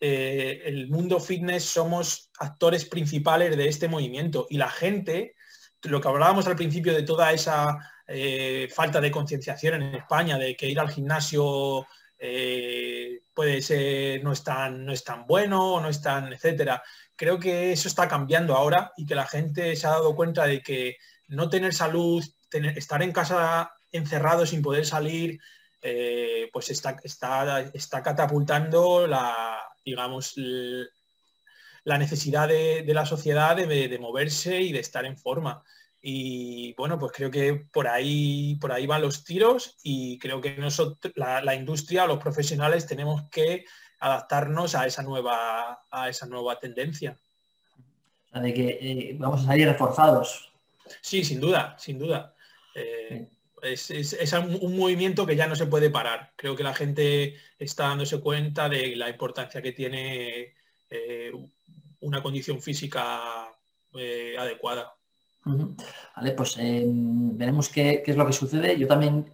eh, 0.00 0.62
el 0.64 0.88
mundo 0.88 1.20
fitness 1.20 1.64
somos 1.64 2.30
actores 2.38 2.84
principales 2.86 3.56
de 3.56 3.68
este 3.68 3.88
movimiento 3.88 4.46
y 4.48 4.56
la 4.56 4.70
gente, 4.70 5.34
lo 5.82 6.00
que 6.00 6.08
hablábamos 6.08 6.46
al 6.46 6.56
principio 6.56 6.94
de 6.94 7.02
toda 7.02 7.32
esa 7.32 7.78
eh, 8.08 8.68
falta 8.74 9.00
de 9.00 9.10
concienciación 9.10 9.82
en 9.82 9.94
España, 9.94 10.38
de 10.38 10.56
que 10.56 10.68
ir 10.68 10.80
al 10.80 10.90
gimnasio 10.90 11.86
eh, 12.18 13.20
puede 13.34 13.62
ser 13.62 14.24
no 14.24 14.32
es 14.32 14.42
tan, 14.42 14.84
no 14.84 14.92
es 14.92 15.04
tan 15.04 15.26
bueno, 15.26 15.80
no 15.80 15.88
es 15.88 16.00
tan, 16.00 16.32
etcétera. 16.32 16.82
Creo 17.14 17.38
que 17.38 17.72
eso 17.72 17.86
está 17.86 18.08
cambiando 18.08 18.56
ahora 18.56 18.92
y 18.96 19.06
que 19.06 19.14
la 19.14 19.26
gente 19.26 19.76
se 19.76 19.86
ha 19.86 19.90
dado 19.90 20.16
cuenta 20.16 20.46
de 20.46 20.62
que 20.62 20.96
no 21.28 21.50
tener 21.50 21.74
salud, 21.74 22.24
estar 22.50 23.02
en 23.02 23.12
casa 23.12 23.72
encerrado 23.92 24.46
sin 24.46 24.62
poder 24.62 24.86
salir, 24.86 25.38
eh, 25.82 26.48
pues 26.52 26.70
está, 26.70 26.96
está, 27.04 27.60
está 27.60 28.02
catapultando 28.02 29.06
la, 29.06 29.60
digamos, 29.84 30.34
la 31.84 31.98
necesidad 31.98 32.48
de, 32.48 32.84
la 32.86 33.06
sociedad 33.06 33.56
de, 33.56 33.98
moverse 34.00 34.60
y 34.60 34.72
de 34.72 34.80
estar 34.80 35.04
en 35.04 35.16
forma. 35.16 35.62
Y 36.00 36.74
bueno, 36.74 36.98
pues 36.98 37.12
creo 37.12 37.30
que 37.30 37.54
por 37.72 37.88
ahí, 37.88 38.56
por 38.60 38.72
ahí 38.72 38.86
van 38.86 39.02
los 39.02 39.24
tiros 39.24 39.76
y 39.82 40.18
creo 40.18 40.40
que 40.40 40.56
nosotros, 40.56 41.12
la, 41.16 41.54
industria, 41.54 42.06
los 42.06 42.18
profesionales, 42.18 42.86
tenemos 42.86 43.28
que 43.30 43.64
adaptarnos 43.98 44.74
a 44.76 44.86
esa 44.86 45.02
nueva, 45.02 45.82
a 45.90 46.08
esa 46.08 46.26
nueva 46.26 46.60
tendencia. 46.60 47.18
de 48.32 48.54
que 48.54 48.78
eh, 48.80 49.16
vamos 49.18 49.42
a 49.42 49.46
salir 49.46 49.66
reforzados. 49.66 50.52
Sí, 51.00 51.24
sin 51.24 51.40
duda, 51.40 51.76
sin 51.78 51.98
duda. 51.98 52.34
Eh, 52.76 53.28
es, 53.62 54.32
un, 54.32 54.76
movimiento 54.78 55.26
que 55.26 55.34
ya 55.34 55.48
no 55.48 55.56
se 55.56 55.66
puede 55.66 55.90
parar. 55.90 56.32
Creo 56.36 56.54
que 56.54 56.62
la 56.62 56.74
gente 56.74 57.34
está 57.58 57.88
dándose 57.88 58.20
cuenta 58.20 58.68
de 58.68 58.94
la 58.94 59.10
importancia 59.10 59.60
que 59.60 59.72
tiene 59.72 60.54
eh, 60.88 61.32
una 62.00 62.22
condición 62.22 62.62
física 62.62 63.48
adecuada. 64.38 64.97
Vale, 66.16 66.32
pues 66.32 66.56
em, 66.58 67.36
veremos 67.36 67.68
qué, 67.68 68.02
es 68.06 68.16
lo 68.16 68.26
que 68.26 68.32
sucede. 68.32 68.78
Yo 68.78 68.86
también 68.86 69.26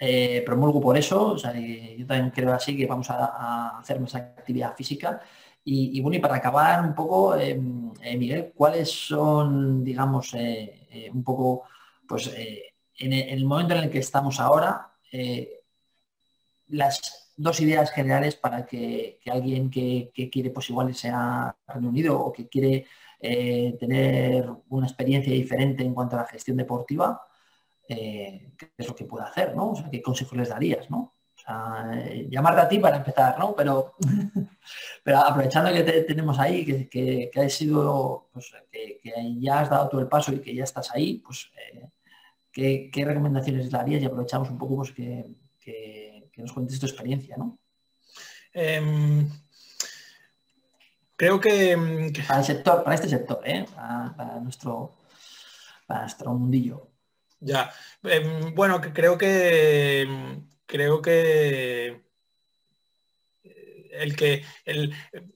eh, 0.00 0.42
promulgo 0.46 0.80
por 0.80 0.96
eso, 0.96 1.36
yo 1.36 2.06
también 2.06 2.30
creo 2.30 2.52
así 2.52 2.76
que 2.76 2.86
vamos 2.86 3.10
a, 3.10 3.78
hacer 3.78 4.00
más 4.00 4.14
actividad 4.14 4.74
física. 4.76 5.20
Y, 5.64 6.00
bueno, 6.00 6.16
y 6.16 6.20
para 6.20 6.36
acabar 6.36 6.84
un 6.84 6.94
poco, 6.94 7.36
em, 7.36 7.92
eh, 8.02 8.16
Miguel, 8.16 8.52
¿cuáles 8.54 8.90
son, 8.90 9.84
digamos, 9.84 10.34
eh, 10.34 11.10
un 11.12 11.22
poco, 11.22 11.64
pues 12.08 12.30
en 12.98 13.12
el, 13.12 13.44
momento 13.44 13.74
en 13.74 13.84
el 13.84 13.90
que 13.90 14.00
estamos 14.00 14.40
ahora, 14.40 14.92
las 16.68 17.32
dos 17.36 17.60
ideas 17.60 17.90
generales 17.92 18.36
para 18.36 18.66
que, 18.66 19.20
alguien 19.30 19.70
que, 19.70 20.10
que, 20.14 20.30
quiere, 20.30 20.50
pues 20.50 20.70
igual 20.70 20.94
sea 20.94 21.56
Reino 21.66 21.88
Unido 21.88 22.20
o 22.20 22.32
que 22.32 22.48
quiere 22.48 22.86
eh, 23.24 23.76
tener 23.78 24.50
una 24.68 24.86
experiencia 24.88 25.32
diferente 25.32 25.84
en 25.84 25.94
cuanto 25.94 26.16
a 26.16 26.22
la 26.22 26.26
gestión 26.26 26.56
deportiva, 26.56 27.22
eh, 27.88 28.52
¿qué 28.58 28.72
es 28.76 28.88
lo 28.88 28.96
que 28.96 29.04
puede 29.04 29.24
hacer? 29.24 29.54
¿no? 29.54 29.70
O 29.70 29.76
sea, 29.76 29.88
¿qué 29.88 30.02
consejos 30.02 30.36
les 30.36 30.48
darías? 30.48 30.90
¿no? 30.90 31.14
O 31.46 31.92
eh, 31.92 32.28
a 32.36 32.68
ti 32.68 32.78
para 32.80 32.96
empezar, 32.96 33.38
¿no? 33.38 33.54
Pero, 33.54 33.94
pero 35.04 35.18
aprovechando 35.18 35.72
que 35.72 35.84
te 35.84 36.02
tenemos 36.02 36.36
ahí, 36.40 36.64
que, 36.64 37.30
que, 37.30 37.40
has 37.40 37.52
sido, 37.52 38.28
pues, 38.32 38.52
que, 38.70 39.00
ya 39.38 39.60
has 39.60 39.70
dado 39.70 39.88
todo 39.88 40.00
el 40.00 40.08
paso 40.08 40.32
y 40.32 40.40
que 40.40 40.54
ya 40.54 40.64
estás 40.64 40.90
ahí, 40.92 41.18
pues 41.18 41.48
¿qué, 42.52 42.90
recomendaciones 43.04 43.66
le 43.66 43.70
darías? 43.70 44.02
Y 44.02 44.06
aprovechamos 44.06 44.50
un 44.50 44.58
poco 44.58 44.76
pues, 44.76 44.92
que, 44.92 45.30
nos 46.36 46.52
cuentes 46.52 46.80
tu 46.80 46.86
experiencia, 46.86 47.36
¿no? 47.36 47.58
Em, 48.52 49.28
Creo 51.16 51.40
que... 51.40 51.76
Mm, 51.76 52.12
para 52.26 52.40
el 52.40 52.46
sector, 52.46 52.82
para 52.84 52.94
este 52.94 53.08
sector, 53.08 53.40
¿eh? 53.44 53.66
para, 53.74 54.40
nuestro, 54.40 54.92
nuestro 55.88 56.32
mundillo. 56.34 56.88
Ya. 57.40 57.70
Em, 58.04 58.54
bueno, 58.54 58.80
creo 58.80 59.18
que 59.18 60.06
creo 60.66 61.02
que 61.02 62.00
el 63.92 64.16
que 64.16 64.42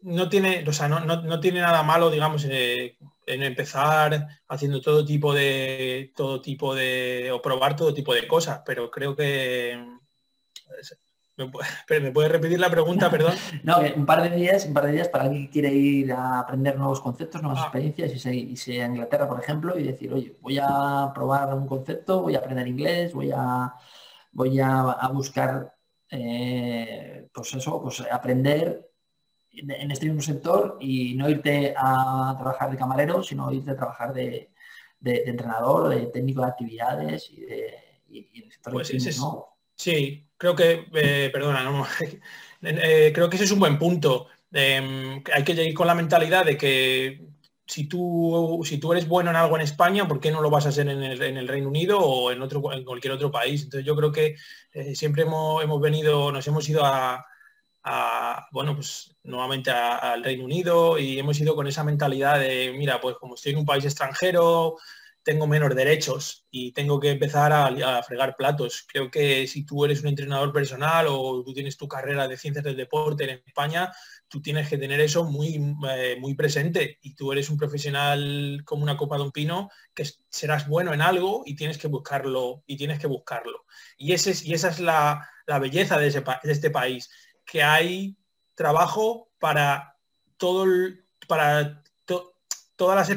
no 0.02 0.28
tiene, 0.28 0.64
o 0.66 0.72
sea, 0.72 0.88
no, 0.88 1.40
tiene 1.40 1.60
nada 1.60 1.82
malo, 1.82 2.10
digamos, 2.10 2.46
eh, 2.48 2.96
en 3.26 3.42
empezar 3.42 4.28
haciendo 4.48 4.80
todo 4.80 5.04
tipo 5.04 5.34
de 5.34 6.12
todo 6.16 6.40
tipo 6.40 6.74
de 6.74 7.30
o 7.32 7.42
probar 7.42 7.76
todo 7.76 7.92
tipo 7.92 8.14
de 8.14 8.26
cosas, 8.26 8.62
pero 8.64 8.90
creo 8.90 9.14
que 9.14 9.78
¿Me, 11.36 12.00
¿Me 12.00 12.12
puedes 12.12 12.32
repetir 12.32 12.58
la 12.58 12.70
pregunta, 12.70 13.10
perdón? 13.10 13.34
no, 13.62 13.76
un 13.94 14.06
par 14.06 14.22
de 14.22 14.34
días, 14.34 14.64
un 14.64 14.72
par 14.72 14.86
de 14.86 14.92
días 14.92 15.08
para 15.08 15.24
alguien 15.24 15.46
que 15.46 15.52
quiere 15.52 15.72
ir 15.72 16.12
a 16.12 16.40
aprender 16.40 16.78
nuevos 16.78 17.00
conceptos, 17.00 17.42
nuevas 17.42 17.60
ah. 17.60 17.64
experiencias, 17.64 18.26
y 18.26 18.56
se 18.56 18.82
a 18.82 18.86
Inglaterra, 18.86 19.28
por 19.28 19.40
ejemplo, 19.40 19.78
y 19.78 19.82
decir, 19.82 20.12
oye, 20.12 20.36
voy 20.40 20.58
a 20.58 21.12
probar 21.14 21.52
un 21.54 21.66
concepto, 21.66 22.22
voy 22.22 22.36
a 22.36 22.38
aprender 22.38 22.66
inglés, 22.66 23.12
voy 23.12 23.32
a, 23.34 23.74
voy 24.32 24.58
a, 24.60 25.08
buscar, 25.12 25.74
eh, 26.10 27.28
pues 27.32 27.54
eso, 27.54 27.82
pues 27.82 28.02
aprender 28.10 28.90
en 29.52 29.90
este 29.90 30.06
mismo 30.06 30.22
sector 30.22 30.78
y 30.80 31.14
no 31.14 31.28
irte 31.28 31.74
a 31.76 32.34
trabajar 32.38 32.70
de 32.70 32.76
camarero, 32.78 33.22
sino 33.22 33.52
irte 33.52 33.72
a 33.72 33.76
trabajar 33.76 34.14
de, 34.14 34.50
entrenador, 35.02 35.90
de 35.90 36.06
técnico 36.06 36.40
de 36.40 36.46
actividades 36.46 37.30
y, 37.30 37.42
de, 37.42 37.74
el 38.08 38.50
sector 38.50 38.72
pues 38.72 39.18
¿no? 39.18 39.55
Sí, 39.86 40.26
creo 40.36 40.56
que, 40.56 40.88
eh, 40.94 41.30
perdona, 41.32 41.62
eh, 42.62 43.12
creo 43.14 43.30
que 43.30 43.36
ese 43.36 43.44
es 43.44 43.52
un 43.52 43.60
buen 43.60 43.78
punto. 43.78 44.26
Em, 44.50 45.22
hay 45.32 45.44
que 45.44 45.52
ir 45.52 45.74
con 45.74 45.86
la 45.86 45.94
mentalidad 45.94 46.44
de 46.44 46.56
que 46.56 47.24
si 47.64 47.86
tú, 47.86 48.62
si 48.64 48.78
tú 48.78 48.92
eres 48.92 49.06
bueno 49.06 49.30
en 49.30 49.36
algo 49.36 49.54
en 49.54 49.62
España, 49.62 50.08
¿por 50.08 50.18
qué 50.18 50.32
no 50.32 50.40
lo 50.40 50.50
vas 50.50 50.66
a 50.66 50.70
hacer 50.70 50.88
en 50.88 51.04
el, 51.04 51.46
Reino 51.46 51.68
Unido 51.68 52.00
o 52.00 52.32
en, 52.32 52.42
otro, 52.42 52.72
en 52.72 52.84
cualquier 52.84 53.12
otro 53.12 53.30
país? 53.30 53.62
Entonces 53.62 53.86
yo 53.86 53.94
creo 53.94 54.10
que 54.10 54.34
eh, 54.72 54.96
siempre 54.96 55.22
hemos, 55.22 55.80
venido, 55.80 56.32
nos 56.32 56.44
hemos 56.48 56.68
ido 56.68 56.82
a, 56.84 57.24
bueno, 58.50 58.74
pues 58.74 59.16
nuevamente 59.22 59.70
al 59.70 60.24
Reino 60.24 60.44
Unido 60.44 60.98
y 60.98 61.20
hemos 61.20 61.38
ido 61.38 61.54
con 61.54 61.68
esa 61.68 61.84
mentalidad 61.84 62.40
de, 62.40 62.74
mira, 62.76 63.00
pues 63.00 63.16
como 63.18 63.36
estoy 63.36 63.52
en 63.52 63.58
un 63.58 63.66
país 63.66 63.84
extranjero, 63.84 64.78
tengo 65.26 65.48
menos 65.48 65.74
derechos 65.74 66.46
y 66.52 66.70
tengo 66.70 67.00
que 67.00 67.10
empezar 67.10 67.52
a, 67.52 68.00
fregar 68.04 68.36
platos. 68.36 68.86
Creo 68.86 69.10
que 69.10 69.48
si 69.48 69.66
tú 69.66 69.84
eres 69.84 70.00
un 70.02 70.06
entrenador 70.06 70.52
personal 70.52 71.06
o 71.08 71.42
tú 71.42 71.52
tienes 71.52 71.76
tu 71.76 71.88
carrera 71.88 72.28
de 72.28 72.36
ciencias 72.36 72.64
del 72.64 72.76
deporte 72.76 73.24
en 73.24 73.42
España, 73.44 73.92
tú 74.28 74.40
tienes 74.40 74.68
que 74.68 74.78
tener 74.78 75.00
eso 75.00 75.24
muy, 75.24 75.60
eh, 75.90 76.16
muy 76.20 76.36
presente 76.36 77.00
y 77.02 77.16
tú 77.16 77.32
eres 77.32 77.50
un 77.50 77.56
profesional 77.56 78.62
como 78.64 78.84
una 78.84 78.96
copa 78.96 79.16
de 79.16 79.24
un 79.24 79.32
pino 79.32 79.68
que 79.92 80.08
serás 80.28 80.68
bueno 80.68 80.94
en 80.94 81.02
algo 81.02 81.42
y 81.44 81.56
tienes 81.56 81.78
que 81.78 81.88
buscarlo 81.88 82.62
y 82.64 82.76
tienes 82.76 83.00
que 83.00 83.08
buscarlo. 83.08 83.64
Y, 83.96 84.12
ese 84.12 84.32
y 84.46 84.54
esa 84.54 84.68
es 84.68 84.78
la, 84.78 85.28
belleza 85.60 85.98
de, 85.98 86.08
de 86.08 86.52
este 86.52 86.70
país, 86.70 87.10
que 87.44 87.64
hay 87.64 88.16
trabajo 88.54 89.32
para 89.40 89.96
todo 90.36 90.62
el, 90.62 91.04
para 91.26 91.82
todas 92.76 92.96
las 92.96 93.10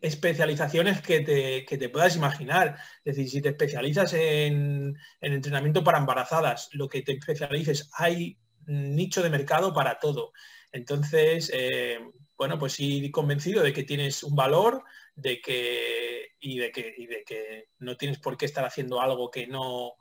especializaciones 0.00 1.02
que 1.02 1.20
te, 1.20 1.88
puedas 1.90 2.16
imaginar. 2.16 2.78
Es 3.04 3.16
decir, 3.16 3.30
si 3.30 3.42
te 3.42 3.50
especializas 3.50 4.14
en, 4.14 4.96
entrenamiento 5.20 5.84
para 5.84 5.98
embarazadas, 5.98 6.70
lo 6.72 6.88
que 6.88 7.02
te 7.02 7.12
especialices, 7.12 7.90
hay 7.94 8.38
nicho 8.66 9.22
de 9.22 9.30
mercado 9.30 9.72
para 9.74 9.98
todo. 9.98 10.32
Entonces, 10.72 11.50
eh, 11.54 11.98
bueno, 12.36 12.58
pues 12.58 12.72
sí 12.72 13.10
convencido 13.10 13.62
de 13.62 13.72
que 13.72 13.84
tienes 13.84 14.22
un 14.22 14.34
valor 14.34 14.82
de 15.14 15.40
que, 15.40 16.30
y, 16.40 16.58
de 16.58 16.72
que, 16.72 16.82
de 16.82 17.22
que 17.26 17.68
no 17.78 17.96
tienes 17.96 18.18
por 18.18 18.38
qué 18.38 18.46
estar 18.46 18.64
haciendo 18.64 19.00
algo 19.00 19.30
que 19.30 19.46
no, 19.46 19.92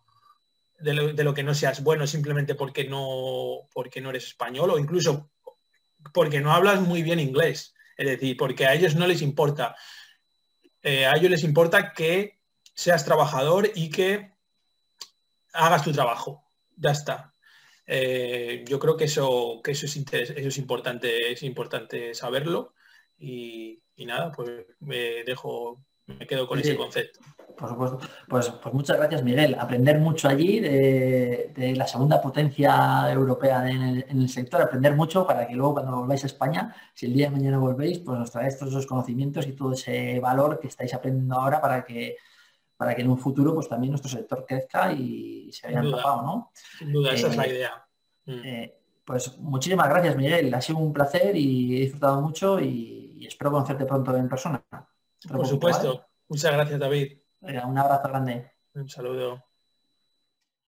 de 0.79 1.23
lo, 1.23 1.33
que 1.33 1.43
no 1.43 1.53
seas 1.53 1.83
bueno 1.83 2.07
simplemente 2.07 2.55
porque 2.55 2.85
no, 2.85 3.67
porque 3.73 4.01
no 4.01 4.09
eres 4.09 4.27
español 4.27 4.71
o 4.71 4.79
incluso 4.79 5.29
porque 6.13 6.39
no 6.39 6.53
hablas 6.53 6.81
muy 6.81 7.03
bien 7.03 7.19
inglés. 7.19 7.75
Es 8.01 8.07
decir, 8.07 8.35
porque 8.35 8.65
a 8.65 8.73
ellos 8.73 8.95
no 8.95 9.05
les 9.05 9.21
importa. 9.21 9.75
Eh, 10.81 11.05
a 11.05 11.15
ellos 11.15 11.29
les 11.29 11.43
importa 11.43 11.93
que 11.93 12.39
seas 12.73 13.05
trabajador 13.05 13.69
y 13.75 13.91
que 13.91 14.33
hagas 15.53 15.83
tu 15.83 15.91
trabajo. 15.91 16.43
Ya 16.75 16.89
está. 16.89 17.35
Eh, 17.85 18.65
yo 18.67 18.79
creo 18.79 18.97
que 18.97 19.03
eso, 19.03 19.61
que 19.63 19.73
eso 19.73 19.85
es, 19.85 20.57
importante, 20.57 21.31
es 21.31 21.43
importante 21.43 22.15
saberlo. 22.15 22.73
Y, 23.19 23.83
y 23.95 24.07
nada, 24.07 24.31
pues 24.31 24.65
me 24.79 25.23
dejo, 25.23 25.85
me 26.19 26.27
quedo 26.27 26.47
con 26.47 26.59
ese 26.59 26.75
concepto. 26.75 27.19
Por 27.57 27.69
supuesto. 27.69 27.99
Pues, 28.27 28.49
pues 28.49 28.73
muchas 28.73 28.97
gracias, 28.97 29.23
Miguel. 29.23 29.55
Aprender 29.59 29.99
mucho 29.99 30.27
allí 30.27 30.59
de, 30.59 31.73
la 31.75 31.85
segunda 31.85 32.19
potencia 32.19 33.11
europea 33.11 33.69
en 33.69 34.03
el, 34.09 34.29
sector, 34.29 34.61
aprender 34.61 34.95
mucho 34.95 35.27
para 35.27 35.47
que 35.47 35.53
luego 35.53 35.73
cuando 35.73 35.97
volváis 35.97 36.23
a 36.23 36.27
España, 36.27 36.75
si 36.93 37.05
el 37.05 37.13
día 37.13 37.27
de 37.27 37.35
mañana 37.35 37.59
volvéis, 37.59 37.99
pues 37.99 38.17
nos 38.17 38.31
traéis 38.31 38.57
todos 38.57 38.71
esos 38.71 38.87
conocimientos 38.87 39.45
y 39.45 39.53
todo 39.53 39.73
ese 39.73 40.19
valor 40.19 40.59
que 40.59 40.67
estáis 40.67 40.93
aprendiendo 40.93 41.35
ahora 41.35 41.61
para 41.61 41.83
que 41.83 42.17
para 42.81 42.95
que 42.95 43.03
en 43.03 43.11
un 43.11 43.19
futuro 43.19 43.53
pues 43.53 43.69
también 43.69 43.91
nuestro 43.91 44.09
sector 44.09 44.43
crezca 44.43 44.91
y 44.91 45.51
se 45.51 45.67
vaya 45.67 45.81
empapado, 45.81 46.23
¿no? 46.23 46.51
Sin 46.79 46.91
duda, 46.91 47.13
esa 47.13 47.27
es 47.27 47.37
la 47.37 47.45
eh, 47.45 47.49
idea. 47.49 47.87
Mm. 48.25 48.41
Eh, 48.43 48.81
pues 49.05 49.37
muchísimas 49.37 49.87
gracias, 49.87 50.15
Miguel. 50.15 50.51
Ha 50.51 50.61
sido 50.61 50.79
un 50.79 50.91
placer 50.91 51.35
y 51.35 51.77
he 51.77 51.81
disfrutado 51.81 52.21
mucho 52.21 52.59
y, 52.59 53.23
espero 53.27 53.51
conocerte 53.51 53.85
pronto 53.85 54.17
en 54.17 54.27
persona. 54.27 54.63
Por 55.27 55.47
supuesto. 55.47 56.05
Muchas 56.27 56.51
gracias, 56.53 56.79
David. 56.79 57.19
un 57.41 57.77
abrazo 57.77 58.07
grande. 58.07 58.51
Un 58.73 58.89
saludo. 58.89 59.43